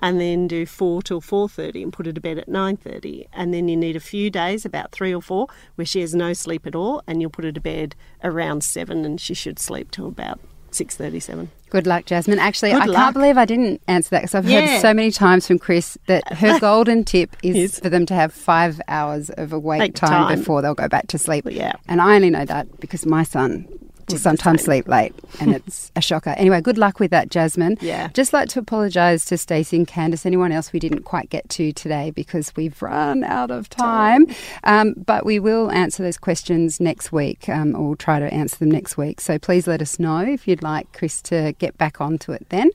and 0.02 0.20
then 0.20 0.46
do 0.48 0.64
4 0.66 1.02
till 1.02 1.20
4.30 1.20 1.82
and 1.82 1.92
put 1.92 2.06
her 2.06 2.12
to 2.12 2.20
bed 2.20 2.38
at 2.38 2.48
9.30 2.48 3.26
and 3.32 3.52
then 3.52 3.68
you 3.68 3.76
need 3.76 3.96
a 3.96 4.00
few 4.00 4.30
days 4.30 4.64
about 4.64 4.92
three 4.92 5.14
or 5.14 5.20
four 5.22 5.46
where 5.74 5.84
she 5.86 6.00
has 6.00 6.14
no 6.14 6.32
sleep 6.32 6.66
at 6.66 6.74
all 6.74 7.02
and 7.06 7.20
you'll 7.20 7.30
put 7.30 7.44
her 7.44 7.52
to 7.52 7.60
bed 7.60 7.94
around 8.24 8.62
7 8.62 9.04
and 9.04 9.20
she 9.20 9.34
should 9.34 9.58
sleep 9.58 9.90
till 9.90 10.06
about 10.08 10.38
6.37 10.72 11.48
Good 11.70 11.86
luck, 11.86 12.06
Jasmine. 12.06 12.38
Actually, 12.38 12.72
Good 12.72 12.82
I 12.82 12.86
luck. 12.86 12.96
can't 12.96 13.14
believe 13.14 13.36
I 13.36 13.44
didn't 13.44 13.82
answer 13.88 14.08
that 14.10 14.20
because 14.22 14.34
I've 14.34 14.48
Yeah. 14.48 14.66
heard 14.66 14.80
so 14.80 14.94
many 14.94 15.10
times 15.10 15.46
from 15.46 15.58
Chris 15.58 15.98
that 16.06 16.22
uh, 16.32 16.34
her 16.36 16.58
golden 16.60 17.04
tip 17.04 17.36
is 17.42 17.56
Is- 17.56 17.78
for 17.80 17.90
them 17.90 18.06
to 18.06 18.14
have 18.14 18.32
five 18.32 18.80
hours 18.88 19.28
of 19.30 19.52
awake 19.52 19.94
time, 19.94 20.08
time. 20.28 20.38
before 20.38 20.62
they'll 20.62 20.74
go 20.74 20.88
back 20.88 21.08
to 21.08 21.18
sleep. 21.18 21.46
Yeah. 21.50 21.72
And 21.86 22.00
I 22.00 22.14
only 22.14 22.30
know 22.30 22.46
that 22.46 22.80
because 22.80 23.04
my 23.04 23.22
son 23.22 23.66
the 24.08 24.18
sometimes 24.18 24.64
sleep 24.64 24.88
late 24.88 25.14
and 25.40 25.54
it's 25.54 25.90
a 25.96 26.00
shocker. 26.00 26.30
Anyway, 26.30 26.60
good 26.60 26.78
luck 26.78 27.00
with 27.00 27.10
that, 27.10 27.30
Jasmine. 27.30 27.78
Yeah. 27.80 28.08
Just 28.08 28.32
like 28.32 28.48
to 28.50 28.58
apologise 28.58 29.24
to 29.26 29.38
Stacey 29.38 29.76
and 29.76 29.86
Candice, 29.86 30.26
anyone 30.26 30.52
else 30.52 30.72
we 30.72 30.78
didn't 30.78 31.02
quite 31.02 31.30
get 31.30 31.48
to 31.50 31.72
today 31.72 32.10
because 32.10 32.52
we've 32.56 32.80
run 32.82 33.24
out 33.24 33.50
of 33.50 33.68
time. 33.68 34.26
Um, 34.64 34.94
but 34.96 35.24
we 35.24 35.38
will 35.38 35.70
answer 35.70 36.02
those 36.02 36.18
questions 36.18 36.80
next 36.80 37.12
week 37.12 37.48
um, 37.48 37.74
or 37.74 37.88
we'll 37.88 37.96
try 37.96 38.18
to 38.18 38.32
answer 38.32 38.56
them 38.56 38.70
next 38.70 38.96
week. 38.96 39.20
So 39.20 39.38
please 39.38 39.66
let 39.66 39.82
us 39.82 39.98
know 39.98 40.20
if 40.20 40.48
you'd 40.48 40.62
like 40.62 40.92
Chris 40.92 41.22
to 41.22 41.54
get 41.58 41.76
back 41.78 42.00
onto 42.00 42.32
it 42.32 42.46
then. 42.48 42.70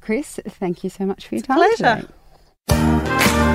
Chris, 0.00 0.40
thank 0.46 0.84
you 0.84 0.90
so 0.90 1.04
much 1.04 1.26
for 1.26 1.34
your 1.34 1.42
time. 1.42 1.58
pleasure. 1.58 2.08
today. 2.66 3.54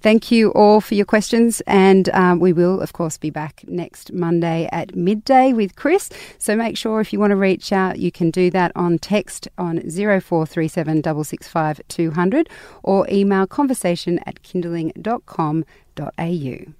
Thank 0.00 0.30
you 0.30 0.50
all 0.52 0.80
for 0.80 0.94
your 0.94 1.04
questions, 1.04 1.60
and 1.66 2.08
um, 2.10 2.40
we 2.40 2.54
will, 2.54 2.80
of 2.80 2.94
course, 2.94 3.18
be 3.18 3.28
back 3.28 3.64
next 3.68 4.14
Monday 4.14 4.66
at 4.72 4.96
midday 4.96 5.52
with 5.52 5.76
Chris. 5.76 6.08
So 6.38 6.56
make 6.56 6.78
sure 6.78 7.00
if 7.00 7.12
you 7.12 7.20
want 7.20 7.32
to 7.32 7.36
reach 7.36 7.70
out, 7.70 7.98
you 7.98 8.10
can 8.10 8.30
do 8.30 8.50
that 8.50 8.72
on 8.74 8.98
text 8.98 9.46
on 9.58 9.78
0437 9.78 11.02
665 11.02 11.82
200 11.88 12.48
or 12.82 13.06
email 13.10 13.46
conversation 13.46 14.18
at 14.20 14.42
kinderling.com.au. 14.42 16.79